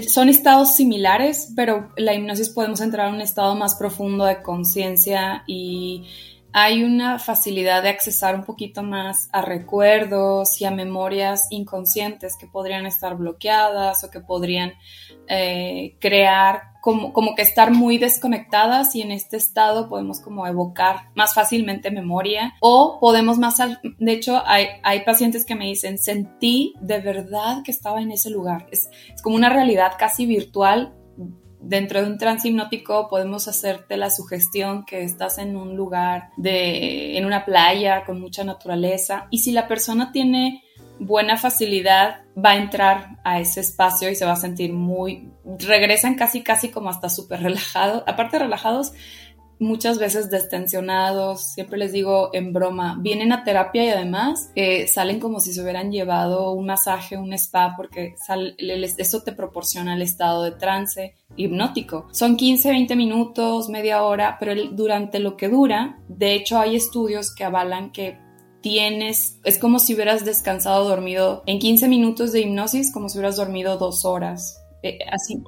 son 0.08 0.30
estados 0.30 0.75
similares, 0.75 1.51
pero 1.56 1.92
la 1.98 2.13
hipnosis 2.13 2.50
podemos 2.50 2.80
entrar 2.82 3.08
a 3.08 3.13
un 3.13 3.22
estado 3.22 3.56
más 3.56 3.75
profundo 3.75 4.25
de 4.25 4.42
conciencia 4.42 5.44
y 5.48 6.06
hay 6.53 6.83
una 6.83 7.17
facilidad 7.17 7.81
de 7.81 7.89
accesar 7.89 8.36
un 8.36 8.43
poquito 8.43 8.83
más 8.83 9.27
a 9.31 9.41
recuerdos 9.41 10.62
y 10.62 10.65
a 10.65 10.72
memorias 10.72 11.48
inconscientes 11.50 12.38
que 12.39 12.45
podrían 12.45 12.86
estar 12.86 13.17
bloqueadas 13.17 14.03
o 14.03 14.12
que 14.12 14.19
podrían 14.19 14.74
eh, 15.27 15.98
crear 16.00 16.74
como, 16.79 17.12
como 17.12 17.33
que 17.33 17.41
estar 17.41 17.72
muy 17.72 17.98
desconectadas 17.98 18.95
y 18.95 19.01
en 19.01 19.12
este 19.12 19.38
estado 19.38 19.89
podemos 19.89 20.19
como 20.19 20.45
evocar 20.45 21.10
más 21.15 21.33
fácilmente 21.33 21.89
memoria 21.89 22.53
o 22.60 23.00
podemos 23.00 23.39
más, 23.39 23.57
de 23.81 24.12
hecho 24.12 24.43
hay, 24.45 24.67
hay 24.83 25.01
pacientes 25.05 25.45
que 25.45 25.55
me 25.55 25.65
dicen, 25.65 25.98
sentí 25.98 26.75
de 26.81 27.00
verdad 27.00 27.63
que 27.63 27.72
estaba 27.72 28.01
en 28.01 28.12
ese 28.12 28.29
lugar. 28.29 28.67
Es, 28.69 28.89
es 29.13 29.22
como 29.24 29.36
una 29.36 29.50
realidad 29.50 29.93
casi 29.98 30.27
virtual 30.27 30.93
dentro 31.63 32.01
de 32.01 32.08
un 32.08 32.17
trance 32.17 32.48
hipnótico 32.48 33.08
podemos 33.10 33.48
hacerte 33.48 33.98
la 33.98 34.10
sugestión 34.10 34.86
que 34.86 35.03
estás 35.03 35.38
en 35.38 35.55
un 35.55 35.75
lugar 35.75 36.29
de 36.38 37.17
en 37.17 37.25
una 37.25 37.46
playa 37.46 38.03
con 38.05 38.20
mucha 38.20 38.43
naturaleza 38.43 39.27
y 39.32 39.39
si 39.39 39.51
la 39.51 39.67
persona 39.67 40.12
tiene 40.12 40.63
buena 41.00 41.38
facilidad 41.38 42.22
va 42.38 42.51
a 42.51 42.58
entrar 42.58 43.17
a 43.24 43.39
ese 43.39 43.62
espacio 43.62 44.10
y 44.10 44.15
se 44.15 44.25
va 44.25 44.34
a 44.34 44.38
sentir 44.38 44.74
muy 44.74 45.29
regresan 45.60 46.15
casi 46.15 46.43
casi 46.43 46.70
como 46.70 46.89
hasta 46.89 47.10
súper 47.10 47.41
relajados 47.41 48.03
aparte 48.08 48.39
relajados 48.39 48.93
muchas 49.60 50.00
veces 50.00 50.29
destensionados, 50.29 51.53
siempre 51.53 51.77
les 51.77 51.91
digo 51.91 52.29
en 52.33 52.53
broma, 52.53 52.98
vienen 53.00 53.31
a 53.31 53.43
terapia 53.43 53.83
y 53.86 53.89
además 53.89 54.51
eh, 54.55 54.88
salen 54.88 55.19
como 55.19 55.39
si 55.39 55.53
se 55.53 55.62
hubieran 55.62 55.91
llevado 55.91 56.51
un 56.51 56.65
masaje, 56.65 57.17
un 57.17 57.33
spa, 57.33 57.74
porque 57.75 58.15
eso 58.98 59.22
te 59.24 59.31
proporciona 59.31 59.95
el 59.95 60.01
estado 60.01 60.43
de 60.43 60.51
trance 60.51 61.15
hipnótico. 61.36 62.07
Son 62.12 62.36
15, 62.36 62.69
20 62.69 62.95
minutos, 62.95 63.69
media 63.69 64.03
hora, 64.03 64.38
pero 64.39 64.53
durante 64.72 65.19
lo 65.19 65.38
que 65.38 65.50
dura, 65.50 66.00
de 66.07 66.33
hecho 66.33 66.60
hay 66.60 66.75
estudios 66.75 67.33
que 67.33 67.43
avalan 67.43 67.91
que 67.91 68.19
tienes, 68.62 69.39
es 69.43 69.60
como 69.60 69.79
si 69.79 69.93
hubieras 69.93 70.24
descansado 70.24 70.88
dormido 70.88 71.43
en 71.48 71.60
15 71.60 71.89
minutos 71.89 72.31
de 72.31 72.41
hipnosis, 72.41 72.93
como 72.93 73.10
si 73.10 73.17
hubieras 73.17 73.36
dormido 73.36 73.77
dos 73.77 74.05
horas 74.05 74.62
eh, 74.84 75.00
así, 75.10 75.42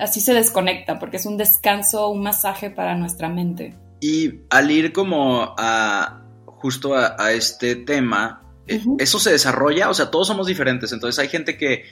así 0.00 0.20
se 0.20 0.32
desconecta, 0.32 0.98
porque 0.98 1.18
es 1.18 1.26
un 1.26 1.36
descanso, 1.36 2.08
un 2.08 2.22
masaje 2.22 2.70
para 2.70 2.96
nuestra 2.96 3.28
mente. 3.28 3.74
Y 4.00 4.40
al 4.48 4.70
ir 4.70 4.94
como 4.94 5.54
a 5.58 6.22
justo 6.46 6.94
a, 6.94 7.32
este 7.32 7.76
tema, 7.76 8.42
eh, 8.66 8.80
eso 8.98 9.18
se 9.18 9.30
desarrolla, 9.30 9.90
o 9.90 9.94
sea, 9.94 10.10
todos 10.10 10.26
somos 10.26 10.46
diferentes, 10.46 10.90
entonces 10.92 11.18
hay 11.18 11.28
gente 11.28 11.58
que, 11.58 11.84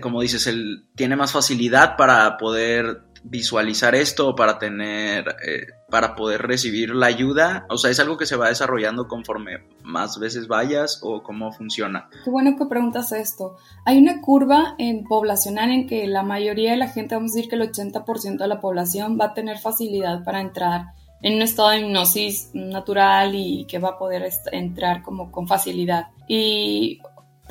como 0.00 0.22
dices, 0.22 0.46
él 0.46 0.86
tiene 0.96 1.14
más 1.14 1.30
facilidad 1.30 1.96
para 1.98 2.38
poder 2.38 3.02
visualizar 3.24 3.94
esto 3.94 4.34
para 4.34 4.58
tener, 4.58 5.36
eh, 5.46 5.66
para 5.88 6.14
poder 6.14 6.42
recibir 6.42 6.94
la 6.94 7.06
ayuda? 7.06 7.66
O 7.68 7.78
sea, 7.78 7.90
¿es 7.90 8.00
algo 8.00 8.16
que 8.16 8.26
se 8.26 8.36
va 8.36 8.48
desarrollando 8.48 9.08
conforme 9.08 9.58
más 9.82 10.18
veces 10.18 10.48
vayas 10.48 11.00
o 11.02 11.22
cómo 11.22 11.52
funciona? 11.52 12.08
Qué 12.24 12.30
bueno 12.30 12.56
que 12.56 12.66
preguntas 12.66 13.12
esto. 13.12 13.56
Hay 13.84 13.98
una 13.98 14.20
curva 14.20 14.74
en 14.78 15.04
poblacional 15.04 15.70
en 15.70 15.86
que 15.86 16.06
la 16.06 16.22
mayoría 16.22 16.72
de 16.72 16.76
la 16.76 16.88
gente, 16.88 17.14
vamos 17.14 17.32
a 17.32 17.34
decir 17.36 17.50
que 17.50 17.56
el 17.56 17.70
80% 17.70 18.38
de 18.38 18.48
la 18.48 18.60
población 18.60 19.18
va 19.20 19.26
a 19.26 19.34
tener 19.34 19.58
facilidad 19.58 20.24
para 20.24 20.40
entrar 20.40 20.86
en 21.22 21.36
un 21.36 21.42
estado 21.42 21.70
de 21.70 21.80
hipnosis 21.80 22.50
natural 22.52 23.34
y 23.34 23.64
que 23.66 23.78
va 23.78 23.90
a 23.90 23.98
poder 23.98 24.28
entrar 24.50 25.02
como 25.02 25.30
con 25.30 25.46
facilidad. 25.46 26.08
Y 26.26 27.00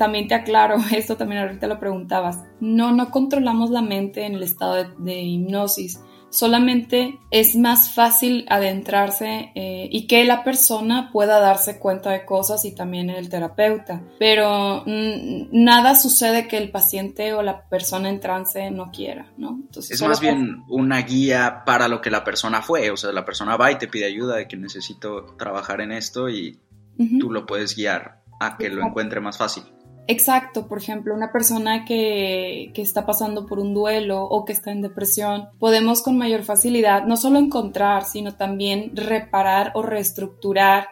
también 0.02 0.26
te 0.26 0.34
aclaro, 0.34 0.78
esto 0.92 1.16
también 1.16 1.42
ahorita 1.42 1.68
lo 1.68 1.78
preguntabas, 1.78 2.40
no, 2.58 2.90
no 2.90 3.12
controlamos 3.12 3.70
la 3.70 3.82
mente 3.82 4.26
en 4.26 4.34
el 4.34 4.42
estado 4.42 4.82
de, 4.98 5.22
hipnosis, 5.22 6.00
solamente 6.28 7.20
es 7.30 7.54
más 7.54 7.94
fácil 7.94 8.44
adentrarse 8.48 9.52
eh, 9.54 9.88
y 9.92 10.08
que 10.08 10.24
la 10.24 10.42
persona 10.42 11.10
pueda 11.12 11.38
darse 11.38 11.78
cuenta 11.78 12.10
de 12.10 12.24
cosas 12.24 12.64
y 12.64 12.74
también 12.74 13.10
el 13.10 13.28
terapeuta, 13.28 14.02
pero 14.18 14.82
mm, 14.84 15.50
nada 15.52 15.94
sucede 15.94 16.48
que 16.48 16.58
el 16.58 16.72
paciente 16.72 17.32
o 17.32 17.42
la 17.42 17.68
persona 17.68 18.08
en 18.08 18.18
trance 18.18 18.72
no 18.72 18.90
quiera, 18.90 19.30
¿no? 19.36 19.50
Entonces, 19.50 20.00
es 20.00 20.02
más 20.08 20.18
bien 20.18 20.64
una 20.68 21.00
guía 21.02 21.62
para 21.64 21.86
lo 21.86 22.00
que 22.00 22.10
la 22.10 22.24
persona 22.24 22.60
fue, 22.60 22.90
o 22.90 22.96
sea, 22.96 23.12
la 23.12 23.24
persona 23.24 23.56
va 23.56 23.70
y 23.70 23.78
te 23.78 23.86
pide 23.86 24.06
ayuda 24.06 24.34
de 24.34 24.48
que 24.48 24.56
necesito 24.56 25.36
trabajar 25.38 25.80
en 25.80 25.92
esto 25.92 26.28
y 26.28 26.58
tú 27.20 27.30
lo 27.30 27.46
puedes 27.46 27.76
guiar 27.76 28.22
a 28.40 28.56
que 28.56 28.68
lo 28.68 28.84
encuentre 28.84 29.20
más 29.20 29.38
fácil. 29.38 29.62
Exacto, 30.08 30.66
por 30.66 30.78
ejemplo, 30.78 31.14
una 31.14 31.30
persona 31.30 31.84
que, 31.84 32.72
que, 32.74 32.82
está 32.82 33.06
pasando 33.06 33.46
por 33.46 33.60
un 33.60 33.72
duelo 33.72 34.24
o 34.24 34.44
que 34.44 34.52
está 34.52 34.72
en 34.72 34.82
depresión, 34.82 35.48
podemos 35.60 36.02
con 36.02 36.18
mayor 36.18 36.42
facilidad 36.42 37.04
no 37.04 37.16
solo 37.16 37.38
encontrar, 37.38 38.04
sino 38.04 38.34
también 38.34 38.96
reparar 38.96 39.70
o 39.74 39.82
reestructurar, 39.82 40.88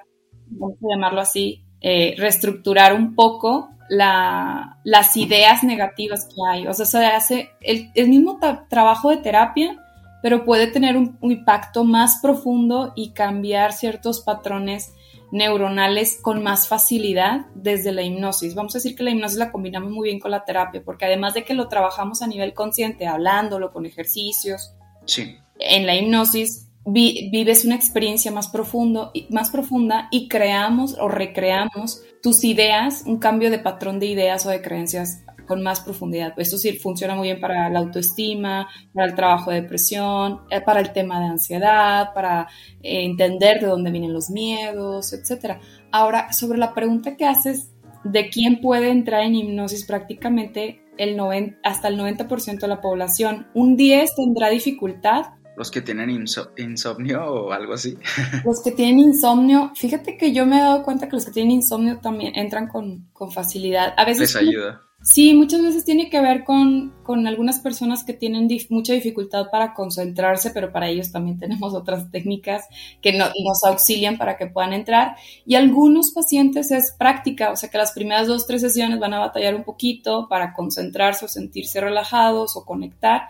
vamos 0.46 0.76
a 0.78 0.94
llamarlo 0.94 1.20
así, 1.20 1.64
eh, 1.80 2.14
reestructurar 2.18 2.94
un 2.94 3.16
poco 3.16 3.70
la, 3.88 4.78
las 4.84 5.16
ideas 5.16 5.64
negativas 5.64 6.26
que 6.26 6.40
hay. 6.48 6.68
O 6.68 6.72
sea, 6.72 6.86
se 6.86 7.04
hace 7.04 7.50
el, 7.60 7.90
el 7.96 8.08
mismo 8.08 8.38
trabajo 8.68 9.10
de 9.10 9.16
terapia, 9.16 9.76
pero 10.22 10.44
puede 10.44 10.68
tener 10.68 10.96
un 10.96 11.16
impacto 11.22 11.82
más 11.82 12.20
profundo 12.22 12.92
y 12.94 13.10
cambiar 13.10 13.72
ciertos 13.72 14.20
patrones 14.20 14.92
neuronales 15.32 16.18
con 16.20 16.42
más 16.42 16.68
facilidad 16.68 17.46
desde 17.54 17.92
la 17.92 18.02
hipnosis. 18.02 18.54
Vamos 18.54 18.74
a 18.74 18.78
decir 18.78 18.96
que 18.96 19.02
la 19.02 19.10
hipnosis 19.10 19.38
la 19.38 19.52
combinamos 19.52 19.90
muy 19.90 20.08
bien 20.08 20.20
con 20.20 20.30
la 20.30 20.44
terapia, 20.44 20.82
porque 20.84 21.04
además 21.04 21.34
de 21.34 21.44
que 21.44 21.54
lo 21.54 21.68
trabajamos 21.68 22.22
a 22.22 22.26
nivel 22.26 22.54
consciente, 22.54 23.06
hablándolo 23.06 23.72
con 23.72 23.86
ejercicios, 23.86 24.74
sí. 25.04 25.36
en 25.58 25.86
la 25.86 25.96
hipnosis 25.96 26.66
vives 26.84 27.64
una 27.64 27.74
experiencia 27.74 28.32
más, 28.32 28.48
profundo, 28.48 29.12
más 29.28 29.50
profunda 29.50 30.08
y 30.10 30.28
creamos 30.28 30.96
o 30.98 31.08
recreamos 31.08 32.02
tus 32.22 32.42
ideas, 32.44 33.04
un 33.06 33.18
cambio 33.18 33.50
de 33.50 33.58
patrón 33.58 34.00
de 34.00 34.06
ideas 34.06 34.46
o 34.46 34.50
de 34.50 34.62
creencias 34.62 35.22
con 35.50 35.64
más 35.64 35.80
profundidad. 35.80 36.32
Esto 36.36 36.56
sí 36.58 36.74
funciona 36.74 37.16
muy 37.16 37.26
bien 37.26 37.40
para 37.40 37.68
la 37.70 37.80
autoestima, 37.80 38.68
para 38.94 39.08
el 39.08 39.16
trabajo 39.16 39.50
de 39.50 39.62
depresión, 39.62 40.42
eh, 40.48 40.60
para 40.60 40.78
el 40.78 40.92
tema 40.92 41.18
de 41.18 41.26
ansiedad, 41.26 42.14
para 42.14 42.46
eh, 42.80 43.02
entender 43.02 43.58
de 43.60 43.66
dónde 43.66 43.90
vienen 43.90 44.12
los 44.12 44.30
miedos, 44.30 45.12
etc. 45.12 45.56
Ahora, 45.90 46.32
sobre 46.32 46.56
la 46.56 46.72
pregunta 46.72 47.16
que 47.16 47.26
haces 47.26 47.72
de 48.04 48.28
quién 48.28 48.60
puede 48.60 48.90
entrar 48.90 49.24
en 49.24 49.34
hipnosis, 49.34 49.84
prácticamente 49.86 50.84
el 50.98 51.18
hasta 51.64 51.88
el 51.88 51.98
90% 51.98 52.60
de 52.60 52.68
la 52.68 52.80
población. 52.80 53.48
Un 53.52 53.76
10 53.76 54.14
tendrá 54.14 54.50
dificultad, 54.50 55.32
los 55.56 55.70
que 55.72 55.82
tienen 55.82 56.10
insomnio 56.10 57.24
o 57.26 57.52
algo 57.52 57.74
así. 57.74 57.98
Los 58.46 58.62
que 58.62 58.70
tienen 58.70 58.98
insomnio, 58.98 59.72
fíjate 59.74 60.16
que 60.16 60.32
yo 60.32 60.46
me 60.46 60.56
he 60.56 60.60
dado 60.60 60.82
cuenta 60.82 61.06
que 61.06 61.16
los 61.16 61.26
que 61.26 61.32
tienen 61.32 61.50
insomnio 61.50 61.98
también 61.98 62.32
entran 62.34 62.66
con, 62.66 63.10
con 63.12 63.30
facilidad. 63.30 63.92
A 63.98 64.06
veces 64.06 64.34
les 64.34 64.36
ayuda. 64.36 64.80
Sí, 65.02 65.32
muchas 65.32 65.62
veces 65.62 65.84
tiene 65.86 66.10
que 66.10 66.20
ver 66.20 66.44
con, 66.44 66.92
algunas 67.26 67.58
personas 67.60 68.04
que 68.04 68.12
tienen 68.12 68.48
mucha 68.68 68.92
dificultad 68.92 69.46
para 69.50 69.72
concentrarse, 69.72 70.50
pero 70.50 70.72
para 70.72 70.88
ellos 70.88 71.10
también 71.10 71.38
tenemos 71.40 71.74
otras 71.74 72.10
técnicas 72.10 72.68
que 73.00 73.12
nos 73.14 73.64
auxilian 73.64 74.18
para 74.18 74.36
que 74.36 74.46
puedan 74.46 74.74
entrar. 74.74 75.16
Y 75.46 75.54
algunos 75.54 76.12
pacientes 76.12 76.70
es 76.70 76.94
práctica, 76.98 77.50
o 77.50 77.56
sea 77.56 77.70
que 77.70 77.78
las 77.78 77.92
primeras 77.92 78.26
dos, 78.26 78.46
tres 78.46 78.60
sesiones 78.60 78.98
van 78.98 79.14
a 79.14 79.20
batallar 79.20 79.54
un 79.54 79.64
poquito 79.64 80.28
para 80.28 80.52
concentrarse 80.52 81.24
o 81.24 81.28
sentirse 81.28 81.80
relajados 81.80 82.56
o 82.56 82.64
conectar, 82.64 83.22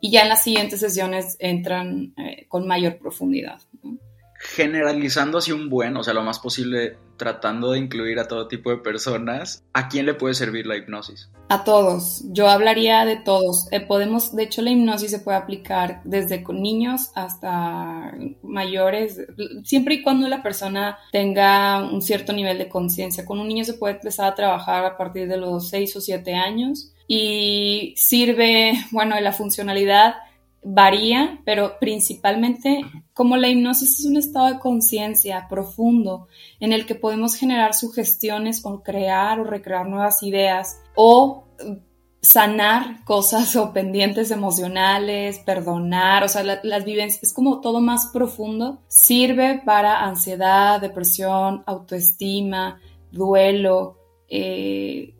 y 0.00 0.10
ya 0.10 0.22
en 0.22 0.28
las 0.28 0.42
siguientes 0.42 0.80
sesiones 0.80 1.36
entran 1.38 2.12
eh, 2.18 2.46
con 2.48 2.66
mayor 2.66 2.98
profundidad 2.98 3.60
generalizando 4.54 5.38
así 5.38 5.50
un 5.50 5.68
buen, 5.68 5.96
o 5.96 6.04
sea, 6.04 6.14
lo 6.14 6.22
más 6.22 6.38
posible, 6.38 6.96
tratando 7.16 7.72
de 7.72 7.78
incluir 7.78 8.20
a 8.20 8.28
todo 8.28 8.46
tipo 8.46 8.70
de 8.70 8.76
personas, 8.76 9.64
¿a 9.72 9.88
quién 9.88 10.06
le 10.06 10.14
puede 10.14 10.34
servir 10.34 10.66
la 10.66 10.76
hipnosis? 10.76 11.28
A 11.48 11.64
todos. 11.64 12.22
Yo 12.30 12.48
hablaría 12.48 13.04
de 13.04 13.16
todos. 13.16 13.66
Eh, 13.72 13.80
podemos, 13.80 14.34
de 14.34 14.44
hecho, 14.44 14.62
la 14.62 14.70
hipnosis 14.70 15.10
se 15.10 15.18
puede 15.18 15.38
aplicar 15.38 16.00
desde 16.04 16.44
niños 16.48 17.10
hasta 17.14 18.12
mayores, 18.42 19.20
siempre 19.64 19.94
y 19.94 20.02
cuando 20.02 20.28
la 20.28 20.42
persona 20.42 20.98
tenga 21.10 21.82
un 21.82 22.00
cierto 22.00 22.32
nivel 22.32 22.58
de 22.58 22.68
conciencia. 22.68 23.24
Con 23.24 23.40
un 23.40 23.48
niño 23.48 23.64
se 23.64 23.74
puede 23.74 23.94
empezar 23.94 24.26
a 24.26 24.34
trabajar 24.34 24.84
a 24.84 24.96
partir 24.96 25.26
de 25.28 25.36
los 25.36 25.68
6 25.68 25.96
o 25.96 26.00
7 26.00 26.34
años 26.34 26.92
y 27.08 27.94
sirve, 27.96 28.72
bueno, 28.92 29.18
la 29.20 29.32
funcionalidad 29.32 30.14
varía, 30.64 31.40
pero 31.44 31.78
principalmente 31.78 32.80
como 33.12 33.36
la 33.36 33.48
hipnosis 33.48 34.00
es 34.00 34.06
un 34.06 34.16
estado 34.16 34.46
de 34.46 34.58
conciencia 34.58 35.46
profundo 35.48 36.26
en 36.58 36.72
el 36.72 36.86
que 36.86 36.94
podemos 36.94 37.36
generar 37.36 37.74
sugestiones 37.74 38.64
o 38.64 38.82
crear 38.82 39.38
o 39.40 39.44
recrear 39.44 39.86
nuevas 39.86 40.22
ideas 40.22 40.80
o 40.94 41.44
sanar 42.24 43.04
cosas 43.04 43.54
o 43.56 43.72
pendientes 43.72 44.30
emocionales, 44.30 45.38
perdonar, 45.40 46.24
o 46.24 46.28
sea, 46.28 46.42
las 46.42 46.84
vivencias, 46.84 47.22
es 47.22 47.34
como 47.34 47.60
todo 47.60 47.80
más 47.80 48.06
profundo, 48.12 48.80
sirve 48.88 49.60
para 49.64 50.04
ansiedad, 50.04 50.80
depresión, 50.80 51.62
autoestima, 51.66 52.80
duelo, 53.12 53.98
eh, 54.28 55.14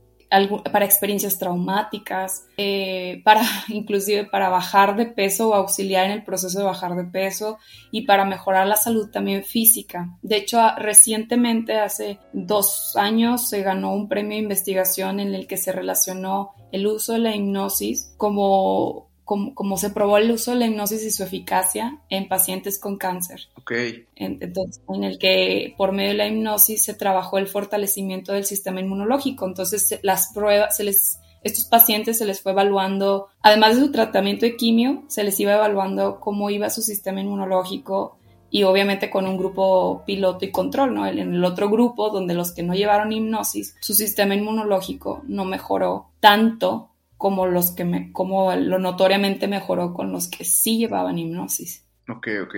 para 0.73 0.85
experiencias 0.85 1.39
traumáticas, 1.39 2.47
eh, 2.57 3.21
para 3.25 3.43
inclusive 3.69 4.25
para 4.25 4.49
bajar 4.49 4.97
de 4.97 5.07
peso 5.07 5.51
o 5.51 5.55
auxiliar 5.55 6.07
en 6.07 6.13
el 6.13 6.25
proceso 6.25 6.59
de 6.59 6.65
bajar 6.65 6.95
de 6.95 7.05
peso 7.05 7.59
y 7.91 8.03
para 8.03 8.25
mejorar 8.25 8.67
la 8.67 8.77
salud 8.77 9.11
también 9.11 9.45
física. 9.45 10.17
De 10.23 10.37
hecho, 10.37 10.61
recientemente, 10.77 11.79
hace 11.79 12.19
dos 12.33 12.97
años, 12.97 13.49
se 13.49 13.63
ganó 13.63 13.95
un 13.95 14.09
premio 14.09 14.37
de 14.37 14.43
investigación 14.43 15.21
en 15.21 15.35
el 15.35 15.47
que 15.47 15.57
se 15.57 15.73
relacionó 15.73 16.53
el 16.73 16.87
uso 16.87 17.13
de 17.13 17.21
la 17.21 17.37
hipnosis 17.37 18.15
como 18.17 19.14
como, 19.25 19.79
se 19.79 19.91
probó 19.91 20.19
el 20.19 20.31
uso 20.31 20.53
de 20.53 20.59
la 20.59 20.67
hipnosis 20.67 21.03
y 21.03 21.11
su 21.11 21.23
eficacia 21.23 21.99
en 22.11 22.29
pacientes 22.29 22.79
con 22.79 22.99
cáncer. 22.99 23.49
Ok. 23.57 23.73
entonces, 24.17 24.83
en 24.89 25.05
el 25.05 25.19
que 25.19 25.75
por 25.79 25.93
medio 25.93 26.11
de 26.11 26.17
la 26.17 26.29
hipnosis 26.29 26.85
se 26.85 26.95
trabajó 26.95 27.39
el 27.39 27.47
fortalecimiento 27.47 28.33
del 28.33 28.45
sistema 28.45 28.81
inmunológico. 28.81 29.47
Entonces, 29.47 29.99
las 30.03 30.33
pruebas, 30.35 30.77
se 30.77 30.85
les, 30.85 31.19
estos 31.43 31.65
pacientes 31.65 32.19
se 32.19 32.27
les 32.27 32.41
fue 32.43 32.53
evaluando, 32.53 33.29
además 33.41 33.77
de 33.77 33.83
su 33.83 33.93
tratamiento 33.93 34.45
de 34.45 34.57
quimio, 34.57 35.05
se 35.09 35.25
les 35.25 35.41
iba 35.41 35.55
evaluando 35.55 36.21
cómo 36.21 36.51
iba 36.51 36.69
su 36.69 36.83
sistema 36.83 37.21
inmunológico 37.21 38.19
y 38.51 38.63
obviamente 38.63 39.11
con 39.11 39.27
un 39.27 39.37
grupo 39.37 40.05
piloto 40.07 40.45
y 40.45 40.53
control, 40.53 40.95
¿no? 40.95 41.07
En 41.07 41.19
el 41.19 41.45
otro 41.45 41.69
grupo, 41.69 42.11
donde 42.11 42.35
los 42.35 42.53
que 42.53 42.63
no 42.63 42.75
llevaron 42.75 43.11
hipnosis, 43.11 43.75
su 43.81 43.95
sistema 43.95 44.35
inmunológico 44.35 45.23
no 45.27 45.45
mejoró 45.45 46.11
tanto 46.21 46.91
como 47.25 47.47
los 47.47 47.71
que 47.71 47.87
me, 47.87 48.13
como 48.13 48.55
lo 48.55 48.79
notoriamente 48.79 49.49
mejoró 49.49 49.95
con 49.95 50.13
los 50.13 50.29
que 50.29 50.45
sí 50.45 50.77
llevaban 50.77 51.19
hipnosis. 51.19 51.89
Ok, 52.07 52.29
ok. 52.43 52.55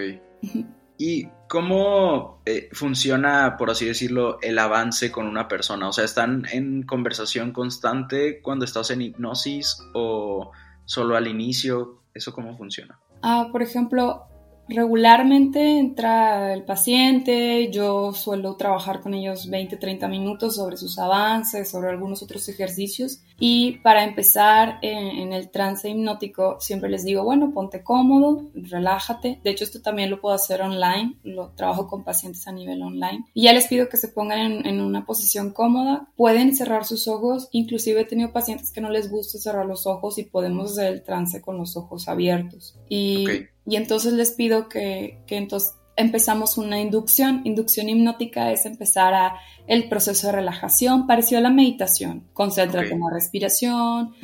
¿Y 0.99 1.29
cómo 1.49 2.43
eh, 2.45 2.69
funciona, 2.73 3.55
por 3.59 3.71
así 3.71 3.87
decirlo, 3.87 4.41
el 4.43 4.59
avance 4.59 5.13
con 5.13 5.29
una 5.29 5.47
persona? 5.47 5.89
O 5.89 5.93
sea, 5.93 6.05
¿están 6.05 6.47
en 6.51 6.83
conversación 6.83 7.53
constante 7.53 8.41
cuando 8.43 8.65
estás 8.65 8.91
en 8.91 9.03
hipnosis 9.03 9.79
o 9.95 10.51
solo 10.85 11.17
al 11.17 11.29
inicio? 11.29 12.03
¿Eso 12.13 12.33
cómo 12.33 12.59
funciona? 12.59 12.99
Ah, 13.23 13.51
por 13.53 13.63
ejemplo, 13.63 14.27
Regularmente 14.69 15.79
entra 15.79 16.53
el 16.53 16.65
paciente, 16.65 17.71
yo 17.71 18.13
suelo 18.13 18.57
trabajar 18.57 19.01
con 19.01 19.15
ellos 19.15 19.49
20, 19.49 19.77
30 19.77 20.09
minutos 20.09 20.57
sobre 20.57 20.77
sus 20.77 20.99
avances, 20.99 21.71
sobre 21.71 21.91
algunos 21.91 22.23
otros 22.23 22.49
ejercicios. 22.49 23.21
Y 23.39 23.79
para 23.79 24.03
empezar 24.03 24.79
en, 24.83 25.33
el 25.33 25.51
trance 25.51 25.89
hipnótico 25.89 26.57
siempre 26.59 26.91
les 26.91 27.05
digo, 27.05 27.23
bueno, 27.23 27.53
ponte 27.53 27.85
cómodo, 27.85 28.43
relájate. 28.55 29.41
De 29.45 29.51
hecho, 29.51 29.63
esto 29.63 29.83
también 29.83 30.11
lo 30.11 30.21
puedo 30.21 30.35
hacer 30.35 30.63
online, 30.63 31.15
lo 31.23 31.51
trabajo 31.51 31.87
con 31.87 32.03
pacientes 32.03 32.49
a 32.49 32.53
nivel 32.53 32.83
online. 32.83 33.25
Y 33.35 33.43
ya 33.43 33.53
les 33.53 33.69
pido 33.69 33.89
que 33.89 33.99
se 33.99 34.09
pongan 34.09 34.67
en, 34.67 34.81
una 34.81 35.07
posición 35.07 35.53
cómoda, 35.53 36.09
pueden 36.17 36.57
cerrar 36.57 36.85
sus 36.85 37.09
ojos, 37.09 37.49
inclusive 37.53 38.01
he 38.01 38.05
tenido 38.05 38.33
pacientes 38.33 38.73
que 38.73 38.81
no 38.81 38.91
les 38.91 39.11
gusta 39.11 39.39
cerrar 39.39 39.67
los 39.67 39.87
ojos 39.87 40.19
y 40.19 40.25
podemos 40.25 40.73
hacer 40.73 40.93
el 40.93 41.03
trance 41.03 41.41
con 41.41 41.57
los 41.57 41.77
ojos 41.77 42.09
abiertos. 42.09 42.77
Y 42.89 43.27
y 43.67 43.77
entonces 43.77 44.13
les 44.13 44.31
pido 44.33 44.69
que, 44.69 45.19
que 45.27 45.37
entonces 45.37 45.75
empezamos 45.97 46.59
una 46.59 46.81
inducción. 46.81 47.43
Inducción 47.45 47.89
hipnótica 47.89 48.53
es 48.53 48.67
empezar 48.67 49.15
a 49.15 49.37
el 49.67 49.89
proceso 49.89 50.29
de 50.29 50.35
relajación, 50.35 51.07
pareció 51.07 51.39
a 51.39 51.41
la 51.41 51.51
meditación. 51.51 52.29
Concéntrate 52.33 52.93
en 52.93 53.01
la 53.01 53.11
respiración. 53.11 54.15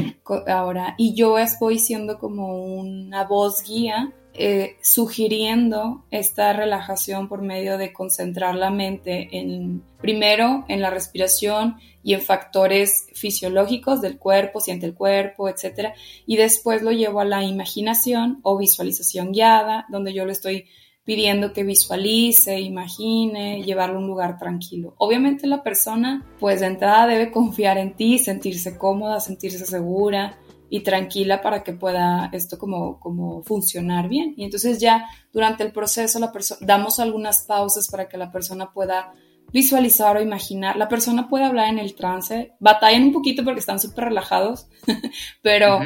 Ahora, 0.46 0.94
y 0.98 1.14
yo 1.14 1.36
voy 1.58 1.78
siendo 1.78 2.18
como 2.18 2.64
una 2.76 3.24
voz 3.24 3.64
guía 3.66 4.14
eh, 4.34 4.76
sugiriendo 4.80 6.04
esta 6.10 6.54
relajación 6.54 7.28
por 7.28 7.42
medio 7.42 7.76
de 7.76 7.92
concentrar 7.92 8.54
la 8.54 8.70
mente 8.70 9.28
en, 9.32 9.82
primero 10.00 10.64
en 10.68 10.80
la 10.80 10.88
respiración 10.88 11.76
y 12.02 12.14
en 12.14 12.22
factores 12.22 13.08
fisiológicos 13.12 14.00
del 14.00 14.18
cuerpo, 14.18 14.60
siente 14.60 14.86
el 14.86 14.94
cuerpo, 14.94 15.48
etc. 15.48 15.90
Y 16.26 16.36
después 16.36 16.82
lo 16.82 16.92
llevo 16.92 17.20
a 17.20 17.26
la 17.26 17.44
imaginación 17.44 18.40
o 18.42 18.56
visualización 18.56 19.32
guiada, 19.32 19.86
donde 19.90 20.14
yo 20.14 20.24
le 20.24 20.32
estoy 20.32 20.66
pidiendo 21.04 21.52
que 21.52 21.64
visualice, 21.64 22.60
imagine, 22.60 23.62
llevarlo 23.62 23.96
a 23.96 24.00
un 24.00 24.06
lugar 24.06 24.38
tranquilo. 24.38 24.94
Obviamente 24.98 25.46
la 25.46 25.62
persona, 25.62 26.24
pues 26.38 26.60
de 26.60 26.66
entrada 26.66 27.06
debe 27.06 27.32
confiar 27.32 27.76
en 27.78 27.94
ti, 27.94 28.18
sentirse 28.18 28.78
cómoda, 28.78 29.18
sentirse 29.20 29.66
segura, 29.66 30.38
y 30.72 30.80
tranquila 30.80 31.42
para 31.42 31.62
que 31.62 31.74
pueda 31.74 32.30
esto 32.32 32.58
como, 32.58 32.98
como 32.98 33.42
funcionar 33.42 34.08
bien. 34.08 34.32
Y 34.38 34.44
entonces 34.44 34.80
ya 34.80 35.06
durante 35.30 35.62
el 35.64 35.70
proceso 35.70 36.18
la 36.18 36.32
damos 36.62 36.98
algunas 36.98 37.42
pausas 37.42 37.88
para 37.88 38.08
que 38.08 38.16
la 38.16 38.32
persona 38.32 38.72
pueda 38.72 39.12
visualizar 39.52 40.16
o 40.16 40.22
imaginar. 40.22 40.76
La 40.76 40.88
persona 40.88 41.28
puede 41.28 41.44
hablar 41.44 41.68
en 41.68 41.78
el 41.78 41.94
trance, 41.94 42.54
batallan 42.58 43.02
un 43.02 43.12
poquito 43.12 43.44
porque 43.44 43.60
están 43.60 43.80
súper 43.80 44.04
relajados, 44.04 44.66
pero 45.42 45.80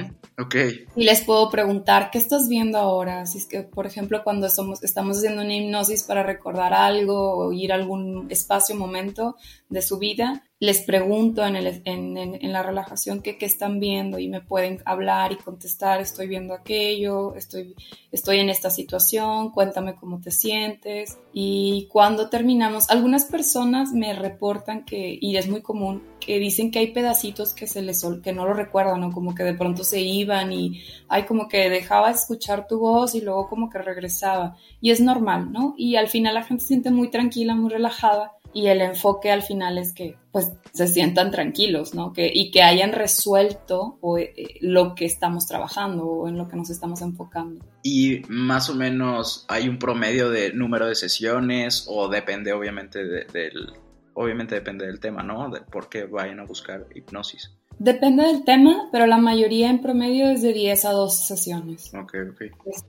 y 0.95 1.05
les 1.05 1.23
puedo 1.23 1.49
preguntar, 1.49 2.11
¿qué 2.11 2.19
estás 2.19 2.47
viendo 2.47 2.77
ahora? 2.77 3.25
Si 3.25 3.39
es 3.39 3.47
que, 3.47 3.63
por 3.63 3.87
ejemplo, 3.87 4.23
cuando 4.23 4.47
estamos, 4.47 4.85
estamos 4.85 5.17
haciendo 5.17 5.43
una 5.43 5.57
hipnosis 5.57 6.03
para 6.03 6.23
recordar 6.23 6.75
algo 6.75 7.39
o 7.39 7.53
ir 7.53 7.73
a 7.73 7.77
algún 7.77 8.27
espacio, 8.29 8.77
momento 8.77 9.37
de 9.71 9.81
su 9.81 9.99
vida, 9.99 10.45
les 10.59 10.81
pregunto 10.81 11.45
en, 11.45 12.53
la 12.53 12.63
relajación 12.63 13.21
qué 13.21 13.37
están 13.41 13.79
viendo 13.79 14.19
y 14.19 14.29
me 14.29 14.41
pueden 14.41 14.81
hablar 14.87 15.33
y 15.33 15.37
contestar, 15.37 16.01
estoy 16.01 16.29
viendo 16.29 16.55
aquello, 16.55 17.35
estoy, 17.35 17.75
en 18.11 18.49
esta 18.49 18.71
situación, 18.71 19.51
cuéntame 19.51 19.97
cómo 19.97 20.19
te 20.19 20.31
sientes. 20.31 21.19
Y 21.35 21.89
cuando 21.93 22.31
terminamos, 22.31 22.89
algunas 22.89 23.27
personas 23.27 23.93
me 23.93 24.15
reportan 24.15 24.87
que, 24.87 25.19
y 25.21 25.37
es 25.37 25.47
muy 25.47 25.61
común, 25.61 26.03
que 26.21 26.39
dicen 26.39 26.71
que 26.71 26.79
hay 26.79 26.93
pedacitos 26.93 27.53
que 27.53 27.67
se 27.67 27.83
les 27.83 28.07
que 28.23 28.33
no 28.33 28.47
lo 28.47 28.55
recuerdan 28.55 29.05
o 29.05 29.13
como 29.13 29.35
que 29.35 29.45
de 29.45 29.55
pronto 29.55 29.85
se 29.85 30.01
iban 30.01 30.53
y 30.53 30.81
hay 31.09 31.25
como 31.25 31.49
que 31.49 31.69
dejaba 31.69 32.09
de 32.09 32.15
escuchar 32.15 32.67
tu 32.67 32.79
voz 32.79 33.15
y 33.15 33.21
luego 33.21 33.47
como 33.49 33.69
que 33.69 33.79
regresaba. 33.79 34.57
Y 34.81 34.91
es 34.91 35.01
normal, 35.03 35.53
¿no? 35.53 35.75
Y 35.77 35.97
al 35.97 36.09
final 36.09 36.35
la 36.35 36.45
gente 36.45 36.63
se 36.63 36.69
siente 36.69 36.91
muy 36.91 37.11
tranquila, 37.11 37.55
muy 37.55 37.71
relajada 37.71 38.33
y 38.57 38.69
el 38.69 38.81
enfoque 38.81 39.31
al 39.31 39.43
final 39.43 39.77
es 39.77 39.93
que 39.93 40.17
pues 40.33 40.51
se 40.73 40.89
sientan 40.89 41.31
tranquilos, 41.31 41.93
¿no? 41.93 42.15
Que, 42.15 42.31
y 42.33 42.51
que 42.51 42.63
hayan 42.63 42.93
resuelto 42.93 43.99
eh, 44.19 44.57
lo 44.63 44.95
que 44.95 45.05
estamos 45.05 45.47
trabajando 45.47 46.07
o 46.07 46.27
en 46.27 46.39
lo 46.39 46.49
que 46.49 46.57
nos 46.57 46.71
estamos 46.71 47.03
enfocando. 47.03 47.63
Y 47.83 48.23
más 48.29 48.71
o 48.71 48.75
menos 48.75 49.45
hay 49.49 49.69
un 49.69 49.79
promedio 49.79 50.31
de 50.31 50.55
número 50.55 50.87
de 50.87 50.95
sesiones 50.95 51.85
o 51.87 52.09
depende 52.09 52.55
obviamente 52.55 53.05
del, 53.05 53.75
obviamente 54.15 54.55
depende 54.55 54.87
del 54.87 55.01
tema, 55.01 55.23
¿no? 55.23 55.51
De 55.51 55.61
por 55.61 55.91
qué 55.91 56.05
vayan 56.05 56.41
a 56.41 56.45
buscar 56.45 56.87
hipnosis. 56.95 57.55
Depende 57.79 58.25
del 58.25 58.45
tema, 58.45 58.89
pero 58.91 59.07
la 59.07 59.19
mayoría 59.19 59.69
en 59.69 59.83
promedio 59.83 60.31
es 60.31 60.43
de 60.43 60.53
10 60.53 60.85
a 60.87 60.93
12 60.93 61.27
sesiones. 61.27 61.93
Ok, 61.95 62.15
ok. 62.33 62.43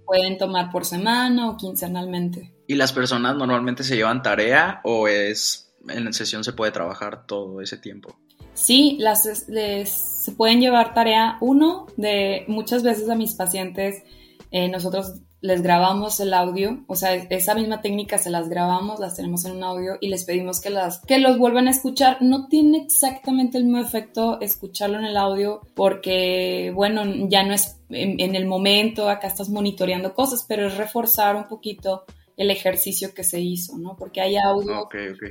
pueden 0.06 0.38
tomar 0.38 0.72
por 0.72 0.86
semana 0.86 1.50
o 1.50 1.58
quincenalmente. 1.58 2.54
¿Y 2.68 2.76
las 2.76 2.94
personas 2.94 3.36
normalmente 3.36 3.84
se 3.84 3.96
llevan 3.96 4.24
tarea 4.24 4.82
o 4.84 5.08
es 5.08 5.68
en 5.90 6.06
la 6.06 6.14
sesión 6.14 6.44
se 6.44 6.54
puede 6.54 6.72
trabajar 6.72 7.26
todo 7.26 7.62
ese 7.62 7.78
tiempo? 7.78 8.18
Sí, 8.54 8.98
las, 9.00 9.24
se 9.24 10.32
pueden 10.32 10.60
llevar 10.60 10.94
tarea. 10.94 11.38
Uno, 11.42 11.88
de 11.96 12.46
muchas 12.48 12.82
veces 12.82 13.10
a 13.10 13.16
mis 13.16 13.36
pacientes, 13.36 14.04
eh, 14.52 14.68
nosotros 14.70 15.22
les 15.40 15.62
grabamos 15.62 16.20
el 16.20 16.34
audio, 16.34 16.84
o 16.88 16.96
sea, 16.96 17.14
esa 17.14 17.54
misma 17.54 17.82
técnica 17.82 18.18
se 18.18 18.32
las 18.32 18.50
grabamos, 18.50 19.00
las 19.00 19.16
tenemos 19.16 19.46
en 19.46 19.58
un 19.58 19.64
audio 19.64 19.98
y 20.02 20.10
les 20.10 20.26
pedimos 20.26 20.60
que 20.60 20.72
las 20.72 21.02
que 21.02 21.20
los 21.20 21.38
vuelvan 21.38 21.68
a 21.68 21.72
escuchar. 21.72 22.18
No 22.22 22.48
tiene 22.48 22.80
exactamente 22.80 23.58
el 23.58 23.66
mismo 23.66 23.80
efecto 23.80 24.42
escucharlo 24.42 24.98
en 24.98 25.06
el 25.06 25.18
audio 25.18 25.62
porque, 25.76 26.72
bueno, 26.74 27.04
ya 27.30 27.44
no 27.44 27.54
es 27.54 27.78
en, 27.90 28.20
en 28.20 28.36
el 28.36 28.48
momento, 28.48 29.10
acá 29.10 29.28
estás 29.28 29.50
monitoreando 29.50 30.14
cosas, 30.14 30.44
pero 30.48 30.68
es 30.68 30.78
reforzar 30.78 31.36
un 31.36 31.48
poquito 31.48 32.06
el 32.38 32.52
ejercicio 32.52 33.16
que 33.16 33.24
se 33.24 33.42
hizo, 33.42 33.80
¿no? 33.80 33.98
Porque 33.98 34.22
hay 34.22 34.38
audios 34.38 34.88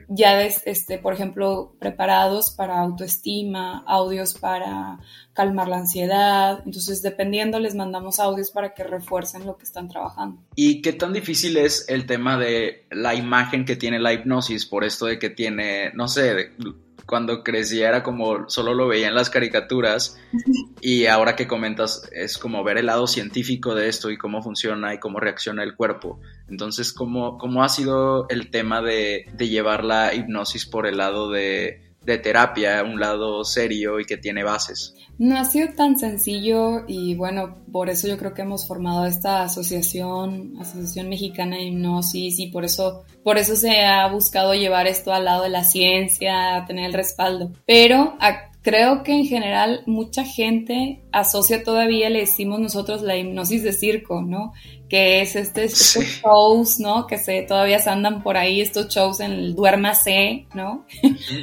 ya, 0.08 0.42
este, 0.42 0.98
por 0.98 1.14
ejemplo, 1.14 1.76
preparados 1.78 2.50
para 2.50 2.80
autoestima, 2.80 3.84
audios 3.86 4.34
para 4.34 4.98
calmar 5.32 5.68
la 5.68 5.78
ansiedad. 5.78 6.62
Entonces, 6.66 7.02
dependiendo, 7.02 7.60
les 7.60 7.76
mandamos 7.76 8.18
audios 8.18 8.50
para 8.50 8.74
que 8.74 8.82
refuercen 8.82 9.46
lo 9.46 9.56
que 9.56 9.64
están 9.64 9.88
trabajando. 9.88 10.42
¿Y 10.56 10.82
qué 10.82 10.92
tan 10.92 11.12
difícil 11.12 11.56
es 11.56 11.88
el 11.88 12.06
tema 12.06 12.38
de 12.38 12.86
la 12.90 13.14
imagen 13.14 13.64
que 13.64 13.76
tiene 13.76 14.00
la 14.00 14.12
hipnosis 14.12 14.66
por 14.66 14.82
esto 14.82 15.06
de 15.06 15.20
que 15.20 15.30
tiene, 15.30 15.92
no 15.94 16.08
sé, 16.08 16.50
cuando 17.06 17.42
crecía 17.42 17.88
era 17.88 18.02
como 18.02 18.48
solo 18.48 18.74
lo 18.74 18.88
veía 18.88 19.08
en 19.08 19.14
las 19.14 19.30
caricaturas 19.30 20.18
y 20.80 21.06
ahora 21.06 21.36
que 21.36 21.46
comentas 21.46 22.08
es 22.12 22.36
como 22.36 22.64
ver 22.64 22.78
el 22.78 22.86
lado 22.86 23.06
científico 23.06 23.74
de 23.74 23.88
esto 23.88 24.10
y 24.10 24.18
cómo 24.18 24.42
funciona 24.42 24.92
y 24.92 24.98
cómo 24.98 25.20
reacciona 25.20 25.62
el 25.62 25.76
cuerpo. 25.76 26.20
Entonces, 26.48 26.92
¿cómo, 26.92 27.38
cómo 27.38 27.62
ha 27.62 27.68
sido 27.68 28.28
el 28.28 28.50
tema 28.50 28.82
de, 28.82 29.26
de 29.32 29.48
llevar 29.48 29.84
la 29.84 30.14
hipnosis 30.14 30.66
por 30.66 30.86
el 30.86 30.98
lado 30.98 31.30
de, 31.30 31.85
de 32.06 32.18
terapia, 32.18 32.82
un 32.84 33.00
lado 33.00 33.44
serio 33.44 34.00
y 34.00 34.04
que 34.04 34.16
tiene 34.16 34.44
bases? 34.44 34.94
No 35.18 35.36
ha 35.36 35.44
sido 35.44 35.68
tan 35.74 35.98
sencillo 35.98 36.84
y 36.86 37.14
bueno, 37.14 37.56
por 37.72 37.90
eso 37.90 38.06
yo 38.06 38.16
creo 38.16 38.32
que 38.32 38.42
hemos 38.42 38.66
formado 38.66 39.06
esta 39.06 39.42
asociación, 39.42 40.54
Asociación 40.60 41.08
Mexicana 41.08 41.56
de 41.56 41.64
Hipnosis 41.64 42.38
y 42.38 42.46
por 42.48 42.64
eso, 42.64 43.04
por 43.24 43.38
eso 43.38 43.56
se 43.56 43.84
ha 43.84 44.06
buscado 44.08 44.54
llevar 44.54 44.86
esto 44.86 45.12
al 45.12 45.24
lado 45.24 45.42
de 45.42 45.48
la 45.48 45.64
ciencia, 45.64 46.64
tener 46.66 46.84
el 46.84 46.92
respaldo. 46.92 47.52
Pero 47.66 48.16
creo 48.62 49.02
que 49.02 49.12
en 49.12 49.24
general 49.26 49.82
mucha 49.86 50.24
gente 50.24 51.00
asocia 51.12 51.64
todavía, 51.64 52.10
le 52.10 52.20
decimos 52.20 52.60
nosotros, 52.60 53.02
la 53.02 53.16
hipnosis 53.16 53.62
de 53.62 53.72
circo, 53.72 54.22
¿no? 54.22 54.52
Que 54.88 55.20
es 55.20 55.36
este, 55.36 55.64
estos 55.64 56.04
shows, 56.04 56.78
¿no? 56.78 57.06
Que 57.06 57.18
se, 57.18 57.42
todavía 57.42 57.78
se 57.78 57.90
andan 57.90 58.22
por 58.22 58.36
ahí, 58.36 58.60
estos 58.60 58.88
shows 58.88 59.20
en 59.20 59.32
el 59.32 59.54
duérmase, 59.54 60.46
¿no? 60.54 60.84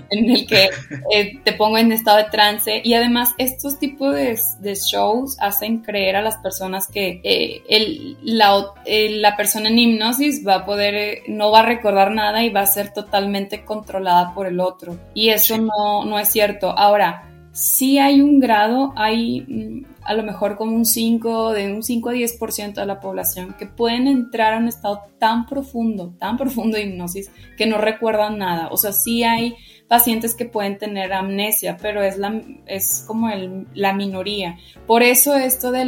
en 0.09 0.29
el 0.29 0.47
que 0.47 0.69
eh, 1.13 1.39
te 1.43 1.53
pongo 1.53 1.77
en 1.77 1.91
estado 1.91 2.17
de 2.17 2.25
trance. 2.25 2.81
Y 2.83 2.93
además, 2.93 3.31
estos 3.37 3.79
tipos 3.79 4.15
de, 4.15 4.37
shows 4.75 5.37
hacen 5.39 5.79
creer 5.79 6.15
a 6.15 6.21
las 6.21 6.37
personas 6.37 6.87
que 6.87 7.21
eh, 7.23 7.61
el, 7.69 8.17
la, 8.23 8.65
la, 8.85 9.35
persona 9.35 9.69
en 9.69 9.79
hipnosis 9.79 10.45
va 10.45 10.55
a 10.55 10.65
poder, 10.65 10.95
eh, 10.95 11.23
no 11.27 11.51
va 11.51 11.59
a 11.59 11.65
recordar 11.65 12.11
nada 12.11 12.43
y 12.43 12.49
va 12.49 12.61
a 12.61 12.67
ser 12.67 12.93
totalmente 12.93 13.63
controlada 13.63 14.33
por 14.33 14.47
el 14.47 14.59
otro. 14.59 14.97
Y 15.13 15.29
eso 15.29 15.57
no, 15.57 16.05
no 16.05 16.17
es 16.17 16.29
cierto. 16.29 16.71
Ahora, 16.71 17.29
si 17.51 17.99
hay 17.99 18.19
un 18.19 18.39
grado, 18.39 18.93
hay 18.95 19.41
mm, 19.41 19.92
a 20.05 20.13
lo 20.13 20.23
mejor 20.23 20.55
como 20.55 20.75
un 20.75 20.85
5, 20.85 21.53
de 21.53 21.73
un 21.73 21.83
5 21.83 22.09
a 22.09 22.13
10% 22.13 22.73
de 22.73 22.85
la 22.85 22.99
población 22.99 23.55
que 23.57 23.65
pueden 23.65 24.07
entrar 24.07 24.53
a 24.53 24.57
un 24.57 24.67
estado 24.67 25.03
tan 25.19 25.45
profundo, 25.45 26.13
tan 26.19 26.37
profundo 26.37 26.77
de 26.77 26.83
hipnosis 26.83 27.31
que 27.57 27.65
no 27.65 27.77
recuerdan 27.77 28.37
nada. 28.37 28.69
O 28.71 28.77
sea, 28.77 28.91
sí 28.91 29.23
hay 29.23 29.55
pacientes 29.87 30.35
que 30.35 30.45
pueden 30.45 30.77
tener 30.77 31.13
amnesia, 31.13 31.77
pero 31.81 32.03
es, 32.03 32.17
la, 32.17 32.41
es 32.65 33.03
como 33.07 33.29
la 33.73 33.93
minoría. 33.93 34.57
Por 34.87 35.03
eso 35.03 35.35
esto 35.35 35.71
de, 35.71 35.85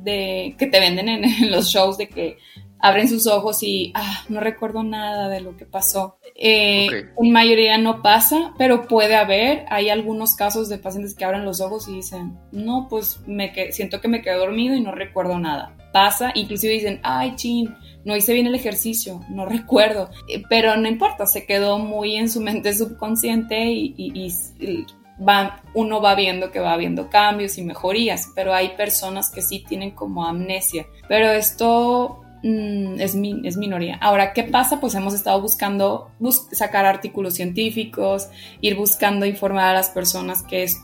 de 0.00 0.54
que 0.58 0.66
te 0.66 0.80
venden 0.80 1.08
en 1.08 1.22
los 1.50 1.68
shows 1.68 1.98
de 1.98 2.08
que 2.08 2.38
abren 2.80 3.08
sus 3.08 3.26
ojos 3.26 3.62
y 3.62 3.92
ah, 3.94 4.24
no 4.28 4.40
recuerdo 4.40 4.82
nada 4.82 5.28
de 5.28 5.40
lo 5.40 5.56
que 5.56 5.66
pasó. 5.66 6.18
Eh, 6.34 6.88
En 7.20 7.32
mayoría 7.32 7.78
no 7.78 8.02
pasa, 8.02 8.54
pero 8.58 8.86
puede 8.86 9.16
haber. 9.16 9.64
Hay 9.70 9.90
algunos 9.90 10.34
casos 10.34 10.68
de 10.68 10.78
pacientes 10.78 11.14
que 11.14 11.24
abren 11.24 11.44
los 11.44 11.60
ojos 11.60 11.88
y 11.88 11.96
dicen, 11.96 12.38
no, 12.52 12.86
pues 12.88 13.20
me 13.26 13.52
siento 13.72 14.00
que 14.00 14.08
me 14.08 14.22
quedé 14.22 14.36
dormido 14.36 14.74
y 14.76 14.80
no 14.80 14.92
recuerdo 14.92 15.38
nada. 15.38 15.74
Pasa, 15.92 16.32
inclusive 16.34 16.74
dicen, 16.74 17.00
ay, 17.02 17.34
chin, 17.36 17.74
no 18.04 18.14
hice 18.14 18.32
bien 18.32 18.46
el 18.46 18.54
ejercicio, 18.54 19.20
no 19.30 19.46
recuerdo. 19.46 20.10
Eh, 20.28 20.42
pero 20.48 20.76
no 20.76 20.88
importa, 20.88 21.26
se 21.26 21.46
quedó 21.46 21.78
muy 21.78 22.16
en 22.16 22.30
su 22.30 22.40
mente 22.40 22.74
subconsciente 22.74 23.64
y, 23.66 23.94
y, 23.96 24.26
y 24.60 24.86
Va, 25.20 25.64
uno 25.74 26.00
va 26.00 26.14
viendo 26.14 26.52
que 26.52 26.60
va 26.60 26.74
habiendo 26.74 27.10
cambios 27.10 27.58
y 27.58 27.62
mejorías, 27.64 28.28
pero 28.36 28.54
hay 28.54 28.76
personas 28.76 29.30
que 29.32 29.42
sí 29.42 29.64
tienen 29.66 29.90
como 29.90 30.24
amnesia. 30.24 30.86
Pero 31.08 31.28
esto 31.30 32.20
Mm, 32.42 33.00
es, 33.00 33.16
es 33.44 33.56
minoría. 33.56 33.96
Ahora, 34.00 34.32
¿qué 34.32 34.44
pasa? 34.44 34.80
Pues 34.80 34.94
hemos 34.94 35.14
estado 35.14 35.40
buscando 35.40 36.10
sacar 36.52 36.86
artículos 36.86 37.34
científicos, 37.34 38.28
ir 38.60 38.76
buscando 38.76 39.26
informar 39.26 39.70
a 39.70 39.74
las 39.74 39.90
personas 39.90 40.42
que 40.42 40.62
es, 40.62 40.76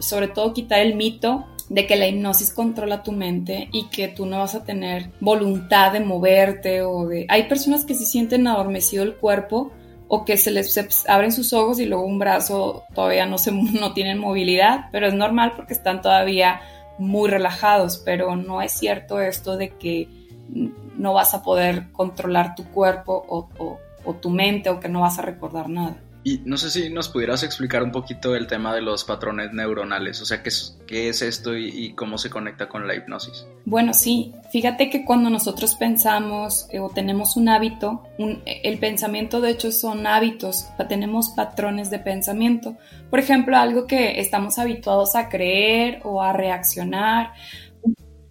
sobre 0.00 0.28
todo 0.28 0.54
quitar 0.54 0.80
el 0.80 0.94
mito 0.94 1.46
de 1.68 1.86
que 1.86 1.96
la 1.96 2.06
hipnosis 2.06 2.52
controla 2.52 3.02
tu 3.02 3.12
mente 3.12 3.68
y 3.72 3.88
que 3.88 4.08
tú 4.08 4.26
no 4.26 4.38
vas 4.38 4.54
a 4.54 4.64
tener 4.64 5.10
voluntad 5.20 5.92
de 5.92 6.00
moverte 6.00 6.82
o 6.82 7.06
de... 7.06 7.26
Hay 7.28 7.44
personas 7.48 7.84
que 7.84 7.94
se 7.94 8.04
sienten 8.04 8.46
adormecido 8.46 9.02
el 9.02 9.14
cuerpo 9.14 9.72
o 10.08 10.24
que 10.24 10.36
se 10.36 10.50
les 10.50 11.04
abren 11.08 11.32
sus 11.32 11.52
ojos 11.52 11.80
y 11.80 11.86
luego 11.86 12.04
un 12.04 12.18
brazo 12.18 12.84
todavía 12.94 13.26
no, 13.26 13.38
se, 13.38 13.52
no 13.80 13.92
tienen 13.92 14.18
movilidad, 14.18 14.86
pero 14.92 15.06
es 15.06 15.14
normal 15.14 15.52
porque 15.56 15.74
están 15.74 16.02
todavía 16.02 16.60
muy 16.98 17.28
relajados, 17.28 18.00
pero 18.04 18.36
no 18.36 18.62
es 18.62 18.72
cierto 18.72 19.20
esto 19.20 19.56
de 19.56 19.70
que 19.70 20.08
no 20.54 21.12
vas 21.12 21.34
a 21.34 21.42
poder 21.42 21.90
controlar 21.92 22.54
tu 22.54 22.64
cuerpo 22.64 23.24
o, 23.28 24.14
tu 24.20 24.30
mente 24.30 24.68
o 24.70 24.80
que 24.80 24.88
no 24.88 25.00
vas 25.00 25.18
a 25.18 25.22
recordar 25.22 25.68
nada. 25.68 25.96
Y 26.26 26.40
no 26.46 26.56
sé 26.56 26.70
si 26.70 26.88
nos 26.88 27.10
pudieras 27.10 27.42
explicar 27.42 27.82
un 27.82 27.92
poquito 27.92 28.34
el 28.34 28.46
tema 28.46 28.74
de 28.74 28.80
los 28.80 29.04
patrones 29.04 29.52
neuronales, 29.52 30.22
o 30.22 30.24
sea, 30.24 30.42
qué 30.42 30.48
es, 30.48 30.78
qué 30.86 31.10
es 31.10 31.20
esto 31.20 31.54
y, 31.54 31.92
cómo 31.92 32.16
se 32.16 32.30
conecta 32.30 32.66
con 32.66 32.88
la 32.88 32.94
hipnosis. 32.94 33.46
Bueno, 33.66 33.92
sí, 33.92 34.32
fíjate 34.50 34.88
que 34.88 35.04
cuando 35.04 35.28
nosotros 35.28 35.74
pensamos 35.74 36.66
eh, 36.70 36.80
o 36.80 36.88
tenemos 36.88 37.36
un 37.36 37.50
hábito, 37.50 38.04
el 38.46 38.78
pensamiento 38.78 39.42
de 39.42 39.50
hecho 39.50 39.70
son 39.70 40.06
hábitos, 40.06 40.66
tenemos 40.88 41.28
patrones 41.28 41.90
de 41.90 41.98
pensamiento. 41.98 42.78
Por 43.10 43.18
ejemplo, 43.18 43.58
algo 43.58 43.86
que 43.86 44.18
estamos 44.18 44.58
habituados 44.58 45.16
a 45.16 45.28
creer 45.28 46.00
o 46.04 46.22
a 46.22 46.32
reaccionar 46.32 47.34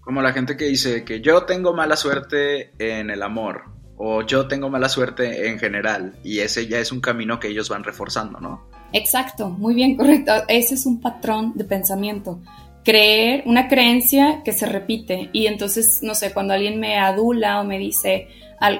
como 0.04 0.22
la 0.22 0.34
gente 0.34 0.58
que 0.58 0.66
dice 0.66 1.04
que 1.04 1.22
yo 1.22 1.44
tengo 1.44 1.74
mala 1.74 1.96
suerte 1.96 2.72
en 2.78 3.10
el 3.10 3.22
amor 3.24 3.64
o 3.98 4.22
yo 4.22 4.48
tengo 4.48 4.70
mala 4.70 4.90
suerte 4.90 5.48
en 5.48 5.60
general 5.60 6.20
y 6.24 6.40
ese 6.40 6.68
ya 6.68 6.80
es 6.80 6.92
un 6.92 7.00
camino 7.00 7.40
que 7.40 7.48
ellos 7.48 7.70
van 7.70 7.84
reforzando, 7.84 8.40
¿no? 8.40 8.68
Exacto, 8.92 9.50
muy 9.50 9.76
bien, 9.76 9.96
correcto. 9.96 10.34
Ese 10.48 10.76
es 10.76 10.86
un 10.86 11.00
patrón 11.00 11.54
de 11.56 11.64
pensamiento. 11.64 12.42
Creer, 12.84 13.44
una 13.46 13.70
creencia 13.70 14.42
que 14.44 14.52
se 14.52 14.66
repite 14.66 15.30
y 15.32 15.48
entonces, 15.48 16.00
no 16.04 16.16
sé, 16.16 16.34
cuando 16.34 16.54
alguien 16.54 16.80
me 16.80 16.98
adula 16.98 17.62
o 17.62 17.64
me 17.64 17.80
dice, 17.80 18.28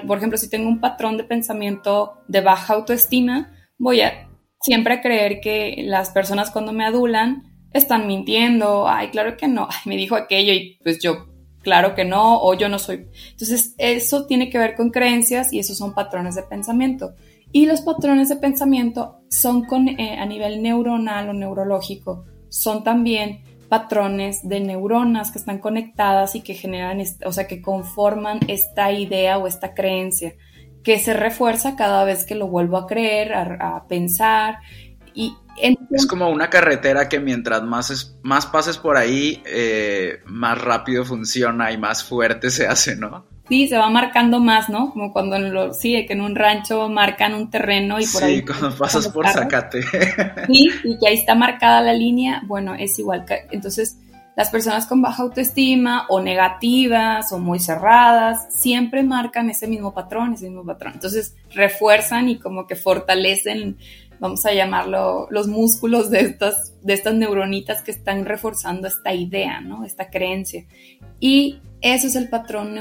por 0.06 0.18
ejemplo, 0.18 0.36
si 0.36 0.50
tengo 0.50 0.68
un 0.68 0.80
patrón 0.80 1.16
de 1.16 1.24
pensamiento 1.24 2.18
de 2.28 2.42
baja 2.42 2.74
autoestima, 2.74 3.50
voy 3.78 4.02
a 4.02 4.28
siempre 4.60 5.00
creer 5.00 5.40
que 5.40 5.84
las 5.86 6.10
personas 6.10 6.50
cuando 6.50 6.72
me 6.72 6.84
adulan 6.84 7.53
están 7.74 8.06
mintiendo, 8.06 8.88
ay, 8.88 9.08
claro 9.08 9.36
que 9.36 9.48
no, 9.48 9.68
me 9.84 9.96
dijo 9.96 10.14
aquello 10.14 10.52
y 10.52 10.78
pues 10.82 11.00
yo, 11.00 11.26
claro 11.60 11.94
que 11.94 12.04
no, 12.04 12.40
o 12.40 12.54
yo 12.54 12.68
no 12.68 12.78
soy. 12.78 13.06
Entonces, 13.32 13.74
eso 13.78 14.26
tiene 14.26 14.48
que 14.48 14.58
ver 14.58 14.74
con 14.76 14.90
creencias 14.90 15.52
y 15.52 15.58
esos 15.58 15.76
son 15.76 15.92
patrones 15.92 16.36
de 16.36 16.44
pensamiento. 16.44 17.14
Y 17.52 17.66
los 17.66 17.82
patrones 17.82 18.28
de 18.28 18.36
pensamiento 18.36 19.18
son 19.28 19.64
con, 19.64 19.88
eh, 19.88 20.18
a 20.18 20.26
nivel 20.26 20.62
neuronal 20.62 21.28
o 21.28 21.32
neurológico, 21.32 22.24
son 22.48 22.84
también 22.84 23.42
patrones 23.68 24.48
de 24.48 24.60
neuronas 24.60 25.32
que 25.32 25.38
están 25.38 25.58
conectadas 25.58 26.36
y 26.36 26.42
que 26.42 26.54
generan, 26.54 27.02
o 27.24 27.32
sea, 27.32 27.46
que 27.46 27.60
conforman 27.60 28.40
esta 28.46 28.92
idea 28.92 29.38
o 29.38 29.46
esta 29.46 29.74
creencia, 29.74 30.34
que 30.84 30.98
se 30.98 31.14
refuerza 31.14 31.76
cada 31.76 32.04
vez 32.04 32.24
que 32.24 32.34
lo 32.34 32.46
vuelvo 32.46 32.76
a 32.76 32.86
creer, 32.86 33.32
a, 33.32 33.76
a 33.76 33.86
pensar, 33.86 34.58
y 35.14 35.36
es 35.90 36.06
como 36.06 36.30
una 36.30 36.50
carretera 36.50 37.08
que 37.08 37.20
mientras 37.20 37.62
más, 37.62 38.16
más 38.22 38.46
pases 38.46 38.78
por 38.78 38.96
ahí, 38.96 39.42
eh, 39.46 40.20
más 40.26 40.60
rápido 40.60 41.04
funciona 41.04 41.70
y 41.70 41.78
más 41.78 42.02
fuerte 42.02 42.50
se 42.50 42.66
hace, 42.66 42.96
¿no? 42.96 43.26
Sí, 43.48 43.68
se 43.68 43.76
va 43.76 43.90
marcando 43.90 44.40
más, 44.40 44.70
¿no? 44.70 44.90
Como 44.90 45.12
cuando 45.12 45.36
en 45.36 45.52
lo, 45.52 45.74
sí, 45.74 46.06
que 46.06 46.14
en 46.14 46.22
un 46.22 46.34
rancho 46.34 46.88
marcan 46.88 47.34
un 47.34 47.50
terreno 47.50 48.00
y 48.00 48.06
por 48.06 48.24
ahí. 48.24 48.36
Sí, 48.36 48.44
cuando 48.44 48.74
pasas 48.76 49.08
por 49.08 49.28
Zacate. 49.28 49.82
Sí, 49.82 50.70
y 50.84 50.98
que 50.98 51.08
ahí 51.08 51.14
está 51.14 51.34
marcada 51.34 51.82
la 51.82 51.92
línea, 51.92 52.42
bueno, 52.46 52.74
es 52.74 52.98
igual. 52.98 53.26
Entonces, 53.50 53.98
las 54.34 54.50
personas 54.50 54.86
con 54.86 55.00
baja 55.00 55.22
autoestima 55.22 56.06
o 56.08 56.20
negativas 56.20 57.30
o 57.32 57.38
muy 57.38 57.60
cerradas 57.60 58.46
siempre 58.52 59.02
marcan 59.02 59.50
ese 59.50 59.68
mismo 59.68 59.94
patrón, 59.94 60.32
ese 60.32 60.46
mismo 60.46 60.64
patrón. 60.64 60.94
Entonces, 60.94 61.36
refuerzan 61.50 62.28
y 62.30 62.38
como 62.38 62.66
que 62.66 62.76
fortalecen 62.76 63.76
vamos 64.20 64.44
a 64.46 64.52
llamarlo, 64.52 65.26
los 65.30 65.48
músculos 65.48 66.10
de 66.10 66.20
estas, 66.20 66.74
de 66.82 66.94
estas 66.94 67.14
neuronitas 67.14 67.82
que 67.82 67.90
están 67.90 68.24
reforzando 68.24 68.88
esta 68.88 69.12
idea, 69.14 69.60
¿no? 69.60 69.84
Esta 69.84 70.10
creencia. 70.10 70.66
Y 71.20 71.60
ese 71.80 72.06
es 72.06 72.16
el 72.16 72.28
patrón 72.28 72.74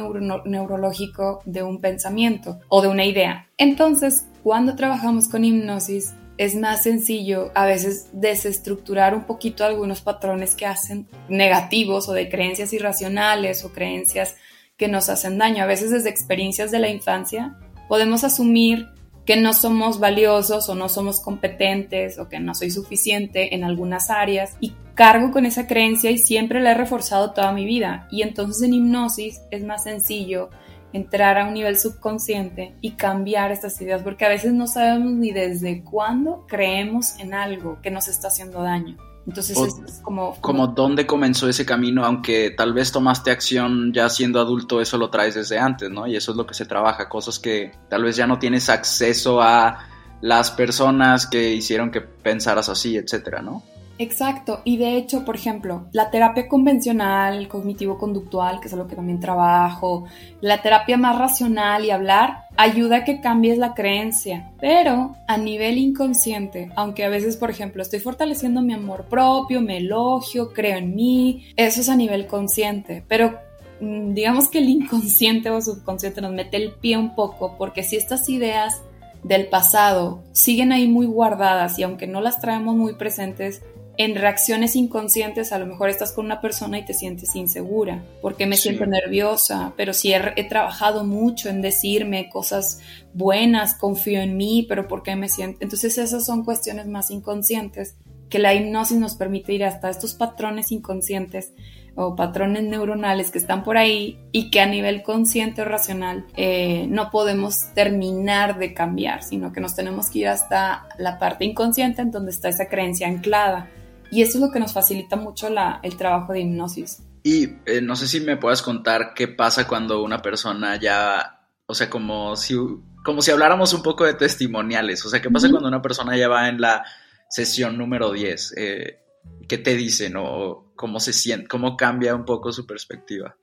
neurológico 0.46 1.42
de 1.46 1.64
un 1.64 1.82
pensamiento 1.82 2.60
o 2.70 2.82
de 2.82 2.88
una 2.88 3.06
idea. 3.06 3.50
Entonces, 3.58 4.28
cuando 4.44 4.76
trabajamos 4.76 5.28
con 5.28 5.44
hipnosis, 5.44 6.14
es 6.38 6.56
más 6.56 6.84
sencillo 6.84 7.52
a 7.54 7.66
veces 7.66 8.08
desestructurar 8.12 9.14
un 9.14 9.26
poquito 9.26 9.66
algunos 9.66 10.02
patrones 10.02 10.56
que 10.56 10.66
hacen 10.66 11.08
negativos 11.30 12.10
o 12.10 12.14
de 12.14 12.30
creencias 12.30 12.74
irracionales 12.74 13.64
o 13.64 13.72
creencias 13.72 14.36
que 14.78 14.88
nos 14.88 15.10
hacen 15.10 15.38
daño. 15.38 15.64
A 15.64 15.68
veces 15.68 15.92
desde 15.92 16.10
experiencias 16.10 16.72
de 16.72 16.80
la 16.80 16.90
infancia 16.90 17.56
podemos 17.88 18.24
asumir 18.24 18.88
que 19.26 19.38
no 19.38 19.54
somos 19.54 20.00
valiosos 20.00 20.68
o 20.70 20.76
no 20.76 20.90
somos 20.90 21.20
competentes 21.20 22.20
o 22.20 22.28
que 22.28 22.40
no 22.40 22.54
soy 22.56 22.72
suficiente 22.72 23.56
en 23.56 23.64
algunas 23.64 24.10
áreas 24.10 24.58
y 24.60 24.74
cargo 24.96 25.32
con 25.32 25.46
esa 25.46 25.66
creencia 25.66 26.12
y 26.12 26.18
siempre 26.18 26.62
la 26.62 26.72
he 26.72 26.76
reforzado 26.76 27.32
toda 27.32 27.52
mi 27.54 27.66
vida. 27.66 28.08
Y 28.12 28.22
entonces 28.22 28.62
en 28.64 28.74
hipnosis 28.74 29.42
es 29.52 29.64
más 29.64 29.84
sencillo 29.84 30.50
entrar 30.92 31.38
a 31.38 31.48
un 31.48 31.54
nivel 31.54 31.80
subconsciente 31.80 32.76
y 32.82 32.92
cambiar 32.92 33.52
estas 33.52 33.80
ideas 33.82 34.04
porque 34.04 34.26
a 34.26 34.30
veces 34.30 34.54
no 34.54 34.68
sabemos 34.68 35.14
ni 35.14 35.32
desde 35.32 35.84
cuándo 35.84 36.46
creemos 36.48 37.20
en 37.20 37.34
algo 37.34 37.80
que 37.82 37.92
nos 37.92 38.08
está 38.08 38.28
haciendo 38.28 38.62
daño. 38.62 38.98
Entonces 39.26 39.58
es, 39.58 40.02
como, 40.02 40.36
como... 40.42 40.68
dónde 40.68 41.08
comenzó 41.08 41.48
ese 41.48 41.66
camino, 41.66 42.04
aunque 42.04 42.52
tal 42.52 42.74
vez 42.74 42.92
tomaste 42.92 43.32
acción 43.32 43.94
ya 43.94 44.10
siendo 44.10 44.40
adulto, 44.40 44.82
eso 44.82 44.98
lo 44.98 45.10
traes 45.10 45.36
desde 45.36 45.58
antes, 45.60 45.90
¿no? 45.90 46.08
Y 46.08 46.16
eso 46.16 46.32
es 46.32 46.38
lo 46.38 46.46
que 46.46 46.54
se 46.54 46.66
trabaja, 46.66 47.08
cosas 47.08 47.40
que 47.40 47.72
tal 47.90 48.04
vez 48.04 48.16
ya 48.18 48.28
no 48.28 48.38
tienes 48.38 48.70
acceso 48.70 49.42
a 49.42 49.88
las 50.22 50.52
personas 50.52 51.28
que 51.28 51.54
hicieron 51.54 51.92
que 51.92 52.02
pensaras 52.02 52.70
así, 52.70 52.98
etcétera, 52.98 53.42
¿no? 53.42 53.64
Exacto, 54.00 54.62
y 54.64 54.78
de 54.78 54.98
hecho, 54.98 55.24
por 55.24 55.36
ejemplo, 55.36 55.86
la 55.92 56.10
terapia 56.10 56.48
convencional, 56.48 57.48
cognitivo-conductual, 57.48 58.60
que 58.60 58.68
es 58.68 58.74
lo 58.74 58.88
que 58.88 58.96
también 58.96 59.20
trabajo, 59.20 60.06
la 60.42 60.64
terapia 60.64 60.98
más 60.98 61.18
racional 61.18 61.86
y 61.86 61.92
hablar, 61.92 62.46
ayuda 62.58 62.98
a 62.98 63.04
que 63.04 63.22
cambies 63.22 63.60
la 63.60 63.76
creencia, 63.76 64.52
pero 64.60 65.16
a 65.28 65.38
nivel 65.38 65.78
inconsciente, 65.78 66.72
aunque 66.76 67.04
a 67.04 67.10
veces, 67.10 67.38
por 67.38 67.52
ejemplo, 67.52 67.84
estoy 67.84 68.00
fortaleciendo 68.00 68.64
mi 68.64 68.74
amor 68.74 69.06
propio, 69.06 69.62
me 69.62 69.78
elogio, 69.78 70.54
creo 70.54 70.78
en 70.78 70.96
mí, 70.96 71.46
eso 71.56 71.82
es 71.82 71.88
a 71.88 71.96
nivel 71.96 72.26
consciente, 72.26 73.04
pero 73.08 73.40
mm, 73.80 74.16
digamos 74.16 74.48
que 74.48 74.58
el 74.58 74.70
inconsciente 74.70 75.52
o 75.52 75.62
subconsciente 75.62 76.20
nos 76.20 76.34
mete 76.34 76.58
el 76.58 76.72
pie 76.72 76.98
un 76.98 77.14
poco, 77.14 77.56
porque 77.60 77.84
si 77.84 77.96
estas 77.96 78.28
ideas 78.28 78.82
del 79.24 79.48
pasado 79.48 80.24
siguen 80.32 80.72
ahí 80.72 80.88
muy 80.88 81.06
guardadas 81.06 81.78
y 81.80 81.84
aunque 81.84 82.08
no 82.08 82.22
las 82.22 82.42
traemos 82.42 82.76
muy 82.76 82.96
presentes, 82.96 83.62
en 83.98 84.16
reacciones 84.16 84.76
inconscientes 84.76 85.52
a 85.52 85.60
lo 85.60 85.68
mejor 85.68 85.90
estás 85.90 86.14
con 86.14 86.26
una 86.26 86.42
persona 86.42 86.80
y 86.80 86.86
te 86.86 86.94
sientes 86.94 87.36
insegura, 87.36 88.04
porque 88.22 88.48
me 88.48 88.58
siento 88.58 88.86
nerviosa, 88.86 89.74
pero 89.78 89.94
si 89.94 90.14
he, 90.14 90.44
trabajado 90.46 91.04
mucho 91.04 91.50
en 91.50 91.62
decirme 91.62 92.30
cosas 92.30 92.80
buenas, 93.14 93.76
confío 93.76 94.22
en 94.22 94.36
mí, 94.36 94.66
pero 94.68 94.88
¿por 94.88 95.04
qué 95.04 95.16
me 95.16 95.30
siento? 95.30 95.60
Entonces 95.62 95.98
esas 95.98 96.26
son 96.26 96.44
cuestiones 96.44 96.88
más 96.88 97.12
inconscientes 97.12 97.96
que 98.30 98.40
la 98.40 98.56
hipnosis 98.56 98.98
nos 98.98 99.16
permite 99.16 99.54
ir 99.54 99.64
hasta 99.64 99.92
estos 99.92 100.16
patrones 100.16 100.72
inconscientes 100.72 101.54
o 101.96 102.16
patrones 102.16 102.64
neuronales 102.64 103.30
que 103.30 103.38
están 103.38 103.64
por 103.64 103.78
ahí 103.78 104.18
y 104.32 104.50
que 104.50 104.60
a 104.60 104.66
nivel 104.66 105.04
consciente 105.04 105.62
o 105.62 105.66
racional 105.66 106.26
eh, 106.36 106.88
no 106.90 107.12
podemos 107.12 107.72
terminar 107.76 108.58
de 108.58 108.74
cambiar, 108.74 109.22
sino 109.22 109.54
que 109.54 109.62
nos 109.62 109.76
tenemos 109.76 110.10
que 110.10 110.20
ir 110.20 110.28
hasta 110.30 110.88
la 110.98 111.20
parte 111.20 111.46
inconsciente 111.46 112.02
en 112.02 112.10
donde 112.10 112.32
está 112.32 112.50
esa 112.50 112.68
creencia 112.68 113.08
anclada. 113.08 113.70
Y 114.14 114.22
eso 114.22 114.38
es 114.38 114.44
lo 114.44 114.52
que 114.52 114.60
nos 114.60 114.74
facilita 114.74 115.16
mucho 115.16 115.50
la, 115.50 115.80
el 115.82 115.98
trabajo 115.98 116.34
de 116.34 116.42
hipnosis. 116.42 117.02
Y 117.24 117.46
eh, 117.66 117.82
no 117.82 117.96
sé 117.96 118.08
si 118.08 118.20
me 118.20 118.38
puedas 118.38 118.62
contar 118.62 119.14
qué 119.16 119.28
pasa 119.28 119.68
cuando 119.68 120.04
una 120.04 120.22
persona 120.22 120.80
ya, 120.80 121.48
o 121.66 121.74
sea, 121.74 121.90
como 121.90 122.36
si, 122.36 122.56
como 123.04 123.24
si 123.24 123.32
habláramos 123.32 123.74
un 123.74 123.82
poco 123.82 124.06
de 124.06 124.14
testimoniales, 124.14 125.04
o 125.04 125.10
sea, 125.10 125.20
qué 125.20 125.32
pasa 125.32 125.50
cuando 125.50 125.68
una 125.68 125.82
persona 125.82 126.16
ya 126.16 126.28
va 126.28 126.48
en 126.48 126.62
la 126.62 126.86
sesión 127.28 127.76
número 127.76 128.12
10, 128.12 128.54
eh, 128.56 129.00
¿qué 129.48 129.58
te 129.58 129.76
dicen 129.76 130.16
o 130.18 130.66
cómo 130.76 131.00
se 131.00 131.14
siente, 131.14 131.48
cómo 131.48 131.78
cambia 131.78 132.16
un 132.16 132.26
poco 132.26 132.52
su 132.52 132.66
perspectiva? 132.66 133.36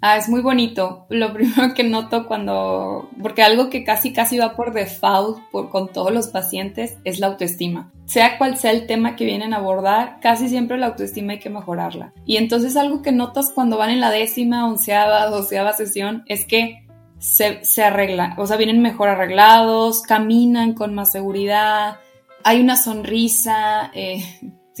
Ah, 0.00 0.16
es 0.16 0.28
muy 0.28 0.40
bonito. 0.40 1.06
Lo 1.10 1.32
primero 1.34 1.74
que 1.74 1.84
noto 1.84 2.26
cuando, 2.26 3.10
porque 3.22 3.42
algo 3.42 3.70
que 3.70 3.84
casi 3.84 4.12
casi 4.12 4.38
va 4.38 4.56
por 4.56 4.72
default 4.72 5.38
por, 5.50 5.70
con 5.70 5.92
todos 5.92 6.12
los 6.12 6.28
pacientes 6.28 6.96
es 7.04 7.20
la 7.20 7.28
autoestima. 7.28 7.92
Sea 8.06 8.38
cual 8.38 8.56
sea 8.56 8.72
el 8.72 8.86
tema 8.86 9.14
que 9.14 9.24
vienen 9.24 9.54
a 9.54 9.58
abordar, 9.58 10.18
casi 10.20 10.48
siempre 10.48 10.78
la 10.78 10.88
autoestima 10.88 11.34
hay 11.34 11.38
que 11.38 11.50
mejorarla. 11.50 12.12
Y 12.24 12.36
entonces 12.36 12.76
algo 12.76 13.02
que 13.02 13.12
notas 13.12 13.52
cuando 13.54 13.76
van 13.76 13.90
en 13.90 14.00
la 14.00 14.10
décima, 14.10 14.66
onceava, 14.66 15.26
doceava 15.26 15.72
sesión 15.74 16.24
es 16.26 16.44
que 16.44 16.86
se, 17.18 17.62
se 17.64 17.84
arreglan, 17.84 18.34
o 18.38 18.46
sea, 18.46 18.56
vienen 18.56 18.80
mejor 18.80 19.10
arreglados, 19.10 20.00
caminan 20.00 20.72
con 20.72 20.94
más 20.94 21.12
seguridad, 21.12 21.98
hay 22.42 22.62
una 22.62 22.76
sonrisa, 22.76 23.90
eh, 23.94 24.24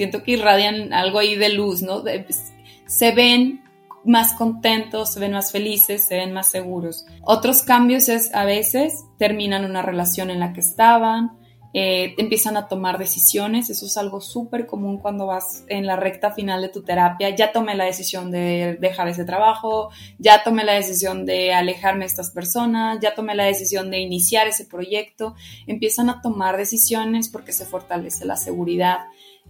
siento 0.00 0.22
que 0.22 0.32
irradian 0.32 0.94
algo 0.94 1.18
ahí 1.18 1.36
de 1.36 1.50
luz, 1.50 1.82
¿no? 1.82 2.02
Se 2.86 3.12
ven 3.12 3.62
más 4.02 4.32
contentos, 4.32 5.12
se 5.12 5.20
ven 5.20 5.32
más 5.32 5.52
felices, 5.52 6.06
se 6.08 6.16
ven 6.16 6.32
más 6.32 6.48
seguros. 6.48 7.04
Otros 7.20 7.62
cambios 7.62 8.08
es 8.08 8.34
a 8.34 8.46
veces 8.46 9.04
terminan 9.18 9.66
una 9.66 9.82
relación 9.82 10.30
en 10.30 10.40
la 10.40 10.54
que 10.54 10.60
estaban, 10.60 11.38
eh, 11.74 12.14
empiezan 12.16 12.56
a 12.56 12.66
tomar 12.66 12.96
decisiones, 12.96 13.68
eso 13.68 13.84
es 13.84 13.98
algo 13.98 14.22
súper 14.22 14.66
común 14.66 14.96
cuando 14.96 15.26
vas 15.26 15.64
en 15.68 15.84
la 15.86 15.96
recta 15.96 16.32
final 16.32 16.62
de 16.62 16.70
tu 16.70 16.82
terapia, 16.82 17.28
ya 17.36 17.52
tomé 17.52 17.74
la 17.74 17.84
decisión 17.84 18.30
de 18.30 18.78
dejar 18.80 19.06
ese 19.06 19.26
trabajo, 19.26 19.90
ya 20.18 20.42
tomé 20.42 20.64
la 20.64 20.72
decisión 20.72 21.26
de 21.26 21.52
alejarme 21.52 22.00
de 22.00 22.06
estas 22.06 22.30
personas, 22.30 23.00
ya 23.02 23.14
tomé 23.14 23.34
la 23.34 23.44
decisión 23.44 23.90
de 23.90 23.98
iniciar 23.98 24.48
ese 24.48 24.64
proyecto, 24.64 25.34
empiezan 25.66 26.08
a 26.08 26.22
tomar 26.22 26.56
decisiones 26.56 27.28
porque 27.28 27.52
se 27.52 27.66
fortalece 27.66 28.24
la 28.24 28.36
seguridad. 28.36 29.00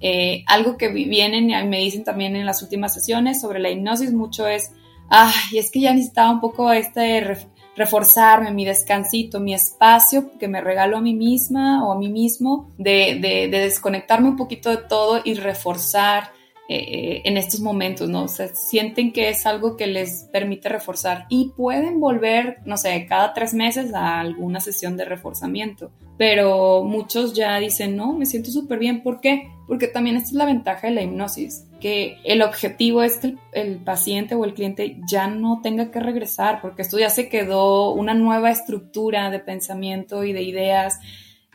Eh, 0.00 0.44
algo 0.46 0.76
que 0.78 0.88
vienen 0.88 1.50
y 1.50 1.64
me 1.66 1.78
dicen 1.78 2.04
también 2.04 2.34
en 2.36 2.46
las 2.46 2.62
últimas 2.62 2.94
sesiones 2.94 3.40
sobre 3.40 3.58
la 3.58 3.70
hipnosis 3.70 4.12
mucho 4.12 4.46
es, 4.46 4.72
ay, 5.08 5.58
es 5.58 5.70
que 5.70 5.80
ya 5.80 5.92
necesitaba 5.92 6.30
un 6.30 6.40
poco 6.40 6.72
este 6.72 7.36
reforzarme, 7.76 8.50
mi 8.50 8.64
descansito, 8.64 9.40
mi 9.40 9.54
espacio 9.54 10.38
que 10.38 10.48
me 10.48 10.60
regalo 10.60 10.96
a 10.96 11.00
mí 11.00 11.14
misma 11.14 11.86
o 11.86 11.92
a 11.92 11.98
mí 11.98 12.08
mismo, 12.08 12.70
de, 12.78 13.18
de, 13.20 13.48
de 13.48 13.60
desconectarme 13.60 14.28
un 14.28 14.36
poquito 14.36 14.70
de 14.70 14.78
todo 14.78 15.20
y 15.24 15.34
reforzar 15.34 16.32
eh, 16.72 17.22
en 17.24 17.36
estos 17.36 17.58
momentos, 17.58 18.08
¿no? 18.08 18.22
O 18.22 18.28
sea, 18.28 18.46
sienten 18.54 19.12
que 19.12 19.28
es 19.28 19.44
algo 19.44 19.76
que 19.76 19.88
les 19.88 20.28
permite 20.30 20.68
reforzar 20.68 21.26
y 21.28 21.50
pueden 21.56 21.98
volver, 21.98 22.58
no 22.64 22.76
sé, 22.76 23.06
cada 23.08 23.34
tres 23.34 23.54
meses 23.54 23.92
a 23.92 24.20
alguna 24.20 24.60
sesión 24.60 24.96
de 24.96 25.04
reforzamiento. 25.04 25.90
Pero 26.16 26.84
muchos 26.84 27.34
ya 27.34 27.58
dicen, 27.58 27.96
no, 27.96 28.12
me 28.12 28.24
siento 28.24 28.52
súper 28.52 28.78
bien. 28.78 29.02
¿Por 29.02 29.20
qué? 29.20 29.50
Porque 29.66 29.88
también 29.88 30.14
esta 30.14 30.28
es 30.28 30.34
la 30.34 30.44
ventaja 30.44 30.86
de 30.86 30.94
la 30.94 31.02
hipnosis, 31.02 31.64
que 31.80 32.18
el 32.22 32.40
objetivo 32.40 33.02
es 33.02 33.16
que 33.16 33.26
el, 33.26 33.38
el 33.52 33.78
paciente 33.78 34.36
o 34.36 34.44
el 34.44 34.54
cliente 34.54 34.96
ya 35.10 35.26
no 35.26 35.62
tenga 35.64 35.90
que 35.90 35.98
regresar, 35.98 36.60
porque 36.62 36.82
esto 36.82 37.00
ya 37.00 37.10
se 37.10 37.28
quedó 37.28 37.92
una 37.94 38.14
nueva 38.14 38.52
estructura 38.52 39.28
de 39.30 39.40
pensamiento 39.40 40.22
y 40.22 40.32
de 40.32 40.42
ideas 40.42 41.00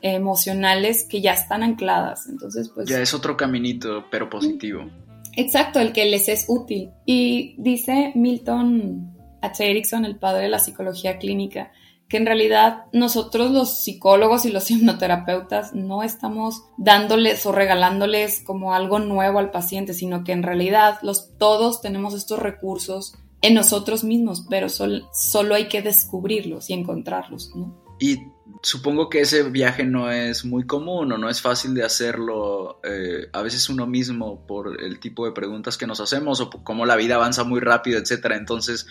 emocionales 0.02 1.08
que 1.10 1.22
ya 1.22 1.32
están 1.32 1.64
ancladas. 1.64 2.28
Entonces, 2.28 2.70
pues... 2.76 2.90
Ya 2.90 3.00
es 3.00 3.14
otro 3.14 3.38
caminito, 3.38 4.04
pero 4.12 4.30
positivo. 4.30 4.90
Exacto, 5.36 5.80
el 5.80 5.94
que 5.94 6.06
les 6.06 6.30
es 6.30 6.46
útil. 6.48 6.92
Y 7.06 7.56
dice 7.58 8.12
Milton 8.16 9.16
H. 9.42 9.70
Erickson, 9.70 10.06
el 10.06 10.18
padre 10.18 10.44
de 10.44 10.50
la 10.50 10.60
psicología 10.60 11.18
clínica, 11.18 11.72
que 12.08 12.18
en 12.18 12.26
realidad 12.26 12.86
nosotros 12.94 13.52
los 13.52 13.84
psicólogos 13.84 14.46
y 14.46 14.52
los 14.52 14.70
hipnoterapeutas 14.72 15.74
no 15.74 16.04
estamos 16.04 16.64
dándoles 16.78 17.46
o 17.46 17.52
regalándoles 17.52 18.42
como 18.42 18.74
algo 18.74 19.00
nuevo 19.00 19.40
al 19.40 19.52
paciente, 19.52 19.94
sino 19.94 20.24
que 20.24 20.32
en 20.32 20.44
realidad 20.44 21.00
los, 21.02 21.38
todos 21.38 21.82
tenemos 21.82 22.14
estos 22.14 22.40
recursos 22.40 23.16
en 23.42 23.54
nosotros 23.54 24.04
mismos, 24.04 24.46
pero 24.50 24.68
solo 24.70 25.56
hay 25.56 25.68
que 25.68 25.82
descubrirlos 25.82 26.70
y 26.70 26.74
encontrarlos, 26.74 27.52
¿no? 27.56 27.80
Y 28.00 28.18
supongo 28.62 29.10
que 29.10 29.22
ese 29.22 29.44
viaje 29.44 29.86
no 29.86 30.12
es 30.12 30.46
muy 30.46 30.66
común 30.66 31.12
o 31.12 31.18
no 31.18 31.30
es 31.30 31.42
fácil 31.42 31.74
de 31.74 31.84
hacerlo 31.84 32.80
eh, 32.84 33.30
a 33.34 33.42
veces 33.42 33.70
uno 33.70 33.88
mismo 33.88 34.46
por 34.48 34.82
el 34.82 35.00
tipo 35.00 35.26
de 35.26 35.32
preguntas 35.32 35.78
que 35.78 35.88
nos 35.88 36.00
hacemos 36.00 36.42
o 36.42 36.50
cómo 36.50 36.86
la 36.86 36.96
vida 36.96 37.16
avanza 37.16 37.44
muy 37.44 37.60
rápido, 37.60 38.00
etcétera. 38.00 38.38
Entonces 38.38 38.88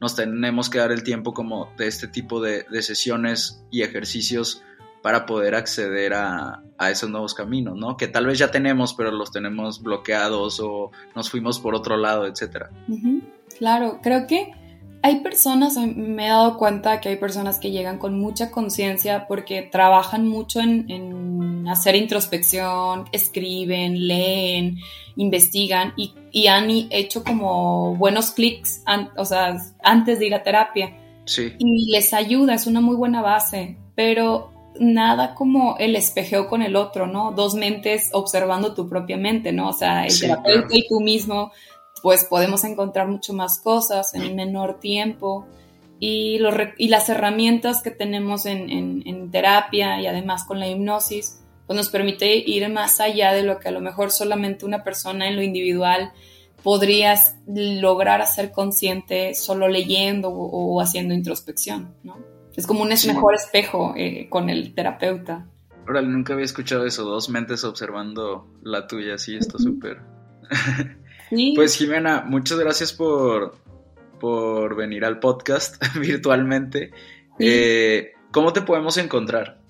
nos 0.00 0.14
tenemos 0.14 0.68
que 0.68 0.78
dar 0.78 0.92
el 0.92 1.02
tiempo 1.02 1.32
como 1.32 1.72
de 1.76 1.86
este 1.86 2.08
tipo 2.08 2.40
de, 2.40 2.64
sesiones 2.82 3.62
y 3.70 3.82
ejercicios 3.82 4.62
para 5.02 5.24
poder 5.24 5.54
acceder 5.54 6.14
a, 6.14 6.62
esos 6.90 7.08
nuevos 7.08 7.32
caminos, 7.32 7.76
¿no? 7.76 7.96
Que 7.96 8.06
tal 8.06 8.26
vez 8.26 8.38
ya 8.38 8.50
tenemos, 8.50 8.92
pero 8.92 9.10
los 9.10 9.32
tenemos 9.32 9.82
bloqueados 9.82 10.60
o 10.60 10.90
nos 11.14 11.30
fuimos 11.30 11.58
por 11.58 11.74
otro 11.74 11.96
lado, 11.96 12.26
etcétera. 12.26 12.70
Claro, 13.56 14.00
creo 14.02 14.26
que 14.26 14.52
hay 15.02 15.20
personas, 15.20 15.76
me 15.76 16.26
he 16.26 16.28
dado 16.28 16.56
cuenta 16.56 17.00
que 17.00 17.08
hay 17.08 17.16
personas 17.16 17.58
que 17.58 17.70
llegan 17.70 17.98
con 17.98 18.18
mucha 18.18 18.50
conciencia 18.50 19.26
porque 19.28 19.62
trabajan 19.62 20.26
mucho 20.26 20.60
en, 20.60 21.66
hacer 21.68 21.96
introspección, 21.96 23.04
escriben, 23.12 24.06
leen, 24.06 24.78
investigan 25.16 25.92
y, 25.96 26.14
han 26.48 26.68
hecho 26.90 27.24
como 27.24 27.96
buenos 27.96 28.30
clics 28.30 28.82
o 29.16 29.24
sea, 29.24 29.56
antes 29.82 30.18
de 30.18 30.26
ir 30.26 30.34
a 30.34 30.42
terapia. 30.42 30.96
Sí. 31.24 31.54
Y 31.58 31.90
les 31.90 32.12
ayuda, 32.12 32.54
es 32.54 32.66
una 32.66 32.80
muy 32.80 32.94
buena 32.94 33.22
base, 33.22 33.78
pero 33.94 34.52
nada 34.78 35.34
como 35.34 35.76
el 35.78 35.96
espejeo 35.96 36.48
con 36.48 36.62
el 36.62 36.76
otro, 36.76 37.06
¿no? 37.06 37.32
Dos 37.32 37.54
mentes 37.54 38.10
observando 38.12 38.74
tu 38.74 38.88
propia 38.88 39.16
mente, 39.16 39.52
¿no? 39.52 39.70
O 39.70 39.72
sea, 39.72 40.06
el 40.06 40.18
terapeuta 40.18 40.68
y 40.70 40.86
tú 40.88 41.00
mismo 41.00 41.52
pues 42.06 42.22
podemos 42.22 42.62
encontrar 42.62 43.08
mucho 43.08 43.32
más 43.32 43.58
cosas 43.58 44.14
en 44.14 44.36
menor 44.36 44.78
tiempo 44.78 45.44
y, 45.98 46.38
y 46.78 46.86
las 46.86 47.08
herramientas 47.08 47.82
que 47.82 47.90
tenemos 47.90 48.46
en, 48.46 49.28
terapia 49.32 50.00
y 50.00 50.06
además 50.06 50.44
con 50.44 50.60
la 50.60 50.68
hipnosis, 50.68 51.42
pues 51.66 51.76
nos 51.76 51.88
permite 51.88 52.36
ir 52.36 52.68
más 52.68 53.00
allá 53.00 53.32
de 53.32 53.42
lo 53.42 53.58
que 53.58 53.70
a 53.70 53.72
lo 53.72 53.80
mejor 53.80 54.12
solamente 54.12 54.64
una 54.64 54.84
persona 54.84 55.26
en 55.26 55.34
lo 55.34 55.42
individual 55.42 56.12
podrías 56.62 57.38
lograr 57.48 58.22
hacer 58.22 58.52
consciente 58.52 59.34
solo 59.34 59.66
leyendo 59.66 60.28
o, 60.28 60.80
haciendo 60.80 61.12
introspección, 61.12 61.92
¿no? 62.04 62.18
Es 62.54 62.68
como 62.68 62.82
un 62.82 62.90
mejor 62.90 63.34
espejo 63.34 63.94
eh, 63.96 64.28
con 64.30 64.48
el 64.48 64.76
terapeuta. 64.76 65.48
Órale, 65.88 66.06
nunca 66.06 66.34
había 66.34 66.44
escuchado 66.44 66.86
eso, 66.86 67.02
dos 67.02 67.28
mentes 67.30 67.64
observando 67.64 68.46
la 68.62 68.86
tuya, 68.86 69.18
sí, 69.18 69.34
está 69.34 69.58
súper. 69.58 70.02
Pues 71.30 71.76
Jimena, 71.76 72.24
muchas 72.26 72.58
gracias 72.58 72.92
por, 72.92 73.56
por 74.20 74.76
venir 74.76 75.04
al 75.04 75.18
podcast 75.18 75.82
virtualmente. 76.00 76.90
Eh, 77.38 78.12
¿Cómo 78.30 78.52
te 78.52 78.62
podemos 78.62 78.96
encontrar? 78.98 79.60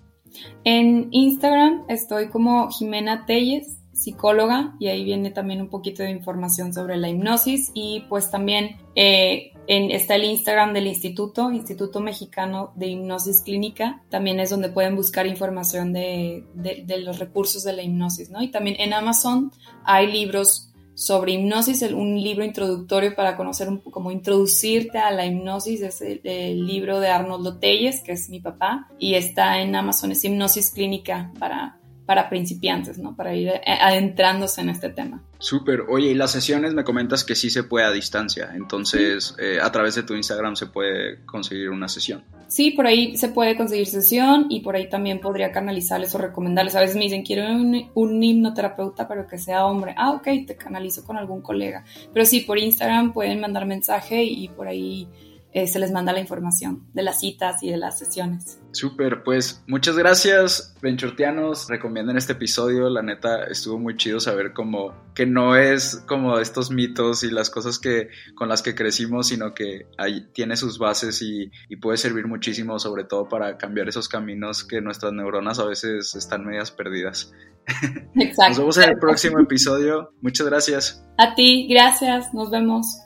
En 0.64 1.08
Instagram 1.12 1.84
estoy 1.88 2.28
como 2.28 2.70
Jimena 2.70 3.24
Telles, 3.26 3.78
psicóloga, 3.92 4.74
y 4.78 4.88
ahí 4.88 5.04
viene 5.04 5.30
también 5.30 5.62
un 5.62 5.70
poquito 5.70 6.02
de 6.02 6.10
información 6.10 6.74
sobre 6.74 6.98
la 6.98 7.08
hipnosis 7.08 7.70
y 7.72 8.04
pues 8.10 8.30
también 8.30 8.76
eh, 8.94 9.52
en, 9.66 9.90
está 9.90 10.16
el 10.16 10.24
Instagram 10.24 10.74
del 10.74 10.86
Instituto, 10.86 11.50
Instituto 11.50 12.00
Mexicano 12.00 12.72
de 12.74 12.88
Hipnosis 12.88 13.42
Clínica, 13.42 14.02
también 14.10 14.38
es 14.38 14.50
donde 14.50 14.68
pueden 14.68 14.96
buscar 14.96 15.26
información 15.26 15.94
de, 15.94 16.44
de, 16.54 16.84
de 16.84 16.98
los 16.98 17.18
recursos 17.18 17.64
de 17.64 17.72
la 17.72 17.82
hipnosis, 17.82 18.28
¿no? 18.28 18.42
Y 18.42 18.50
también 18.50 18.76
en 18.78 18.92
Amazon 18.92 19.50
hay 19.84 20.12
libros 20.12 20.74
sobre 20.96 21.32
hipnosis, 21.32 21.82
un 21.92 22.18
libro 22.20 22.42
introductorio 22.42 23.14
para 23.14 23.36
conocer 23.36 23.68
un 23.68 23.80
como 23.80 24.10
introducirte 24.10 24.96
a 24.96 25.10
la 25.10 25.26
hipnosis, 25.26 25.82
es 25.82 26.00
el, 26.00 26.66
libro 26.66 27.00
de 27.00 27.08
Arnold 27.08 27.60
Telles, 27.60 28.00
que 28.00 28.12
es 28.12 28.30
mi 28.30 28.40
papá, 28.40 28.88
y 28.98 29.14
está 29.14 29.60
en 29.60 29.76
Amazon, 29.76 30.12
es 30.12 30.24
Hipnosis 30.24 30.70
Clínica 30.70 31.32
para 31.38 31.78
para 32.06 32.28
principiantes, 32.28 32.98
¿no? 32.98 33.16
Para 33.16 33.34
ir 33.34 33.50
adentrándose 33.66 34.60
en 34.60 34.70
este 34.70 34.90
tema. 34.90 35.22
Súper. 35.38 35.82
Oye, 35.88 36.10
y 36.10 36.14
las 36.14 36.30
sesiones 36.30 36.72
me 36.72 36.84
comentas 36.84 37.24
que 37.24 37.34
sí 37.34 37.50
se 37.50 37.64
puede 37.64 37.84
a 37.84 37.90
distancia, 37.90 38.52
entonces 38.54 39.34
eh, 39.38 39.58
a 39.60 39.70
través 39.70 39.96
de 39.96 40.04
tu 40.04 40.14
Instagram 40.14 40.56
se 40.56 40.66
puede 40.66 41.24
conseguir 41.26 41.68
una 41.68 41.88
sesión. 41.88 42.24
Sí, 42.48 42.70
por 42.70 42.86
ahí 42.86 43.16
se 43.16 43.28
puede 43.28 43.56
conseguir 43.56 43.86
sesión 43.86 44.46
y 44.48 44.60
por 44.60 44.76
ahí 44.76 44.88
también 44.88 45.20
podría 45.20 45.50
canalizarles 45.50 46.14
o 46.14 46.18
recomendarles. 46.18 46.76
A 46.76 46.80
veces 46.80 46.96
me 46.96 47.02
dicen, 47.02 47.24
quiero 47.24 47.44
un, 47.50 47.90
un 47.94 48.22
hipnoterapeuta, 48.22 49.08
pero 49.08 49.26
que 49.26 49.36
sea 49.36 49.66
hombre. 49.66 49.94
Ah, 49.98 50.12
ok, 50.12 50.46
te 50.46 50.56
canalizo 50.56 51.04
con 51.04 51.16
algún 51.16 51.42
colega. 51.42 51.84
Pero 52.14 52.24
sí, 52.24 52.40
por 52.40 52.58
Instagram 52.58 53.12
pueden 53.12 53.40
mandar 53.40 53.66
mensaje 53.66 54.22
y 54.22 54.48
por 54.48 54.68
ahí 54.68 55.08
eh, 55.56 55.66
se 55.66 55.78
les 55.78 55.90
manda 55.90 56.12
la 56.12 56.20
información 56.20 56.86
de 56.92 57.02
las 57.02 57.20
citas 57.20 57.62
y 57.62 57.70
de 57.70 57.78
las 57.78 57.98
sesiones. 57.98 58.60
Súper, 58.72 59.22
pues 59.22 59.64
muchas 59.66 59.96
gracias, 59.96 60.76
Benchortianos. 60.82 61.66
Recomienden 61.70 62.18
este 62.18 62.34
episodio. 62.34 62.90
La 62.90 63.00
neta 63.00 63.44
estuvo 63.44 63.78
muy 63.78 63.96
chido 63.96 64.20
saber 64.20 64.52
cómo 64.52 64.92
que 65.14 65.24
no 65.24 65.56
es 65.56 66.04
como 66.06 66.38
estos 66.40 66.70
mitos 66.70 67.24
y 67.24 67.30
las 67.30 67.48
cosas 67.48 67.78
que 67.78 68.10
con 68.34 68.50
las 68.50 68.60
que 68.60 68.74
crecimos, 68.74 69.28
sino 69.28 69.54
que 69.54 69.86
ahí 69.96 70.26
tiene 70.34 70.58
sus 70.58 70.78
bases 70.78 71.22
y, 71.22 71.50
y 71.70 71.76
puede 71.76 71.96
servir 71.96 72.26
muchísimo, 72.26 72.78
sobre 72.78 73.04
todo 73.04 73.26
para 73.26 73.56
cambiar 73.56 73.88
esos 73.88 74.10
caminos 74.10 74.62
que 74.62 74.82
nuestras 74.82 75.14
neuronas 75.14 75.58
a 75.58 75.64
veces 75.64 76.14
están 76.14 76.44
medias 76.44 76.70
perdidas. 76.70 77.32
Exacto. 78.14 78.48
Nos 78.50 78.58
vemos 78.58 78.76
en 78.76 78.90
el 78.90 78.98
próximo 78.98 79.40
episodio. 79.40 80.12
Muchas 80.20 80.46
gracias. 80.46 81.02
A 81.16 81.34
ti, 81.34 81.66
gracias. 81.66 82.34
Nos 82.34 82.50
vemos. 82.50 83.05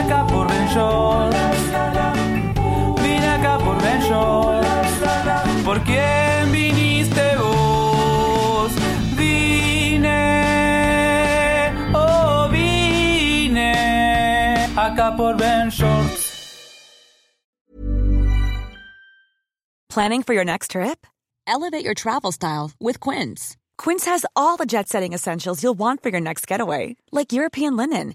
Vine 0.00 0.12
acá 0.12 0.26
por 0.26 0.46
Ben 0.48 0.66
Vine 3.02 3.26
acá 3.26 3.58
por 3.58 3.76
Ben 3.82 4.00
¿Por 5.64 5.84
quién 5.84 6.52
viniste 6.52 7.36
vos? 7.36 8.72
Vine, 9.14 10.16
oh 11.94 12.48
vine 12.50 13.74
acá 14.74 15.14
por 15.16 15.36
Ben 15.36 15.70
Planning 19.90 20.22
for 20.22 20.32
your 20.34 20.44
next 20.44 20.70
trip? 20.70 21.06
Elevate 21.46 21.84
your 21.84 21.94
travel 21.94 22.32
style 22.32 22.70
with 22.80 23.00
Quince. 23.00 23.56
Quince 23.76 24.06
has 24.06 24.24
all 24.34 24.56
the 24.56 24.64
jet 24.64 24.88
setting 24.88 25.12
essentials 25.12 25.62
you'll 25.62 25.74
want 25.78 26.02
for 26.02 26.08
your 26.08 26.20
next 26.20 26.46
getaway, 26.46 26.96
like 27.12 27.32
European 27.32 27.76
linen 27.76 28.14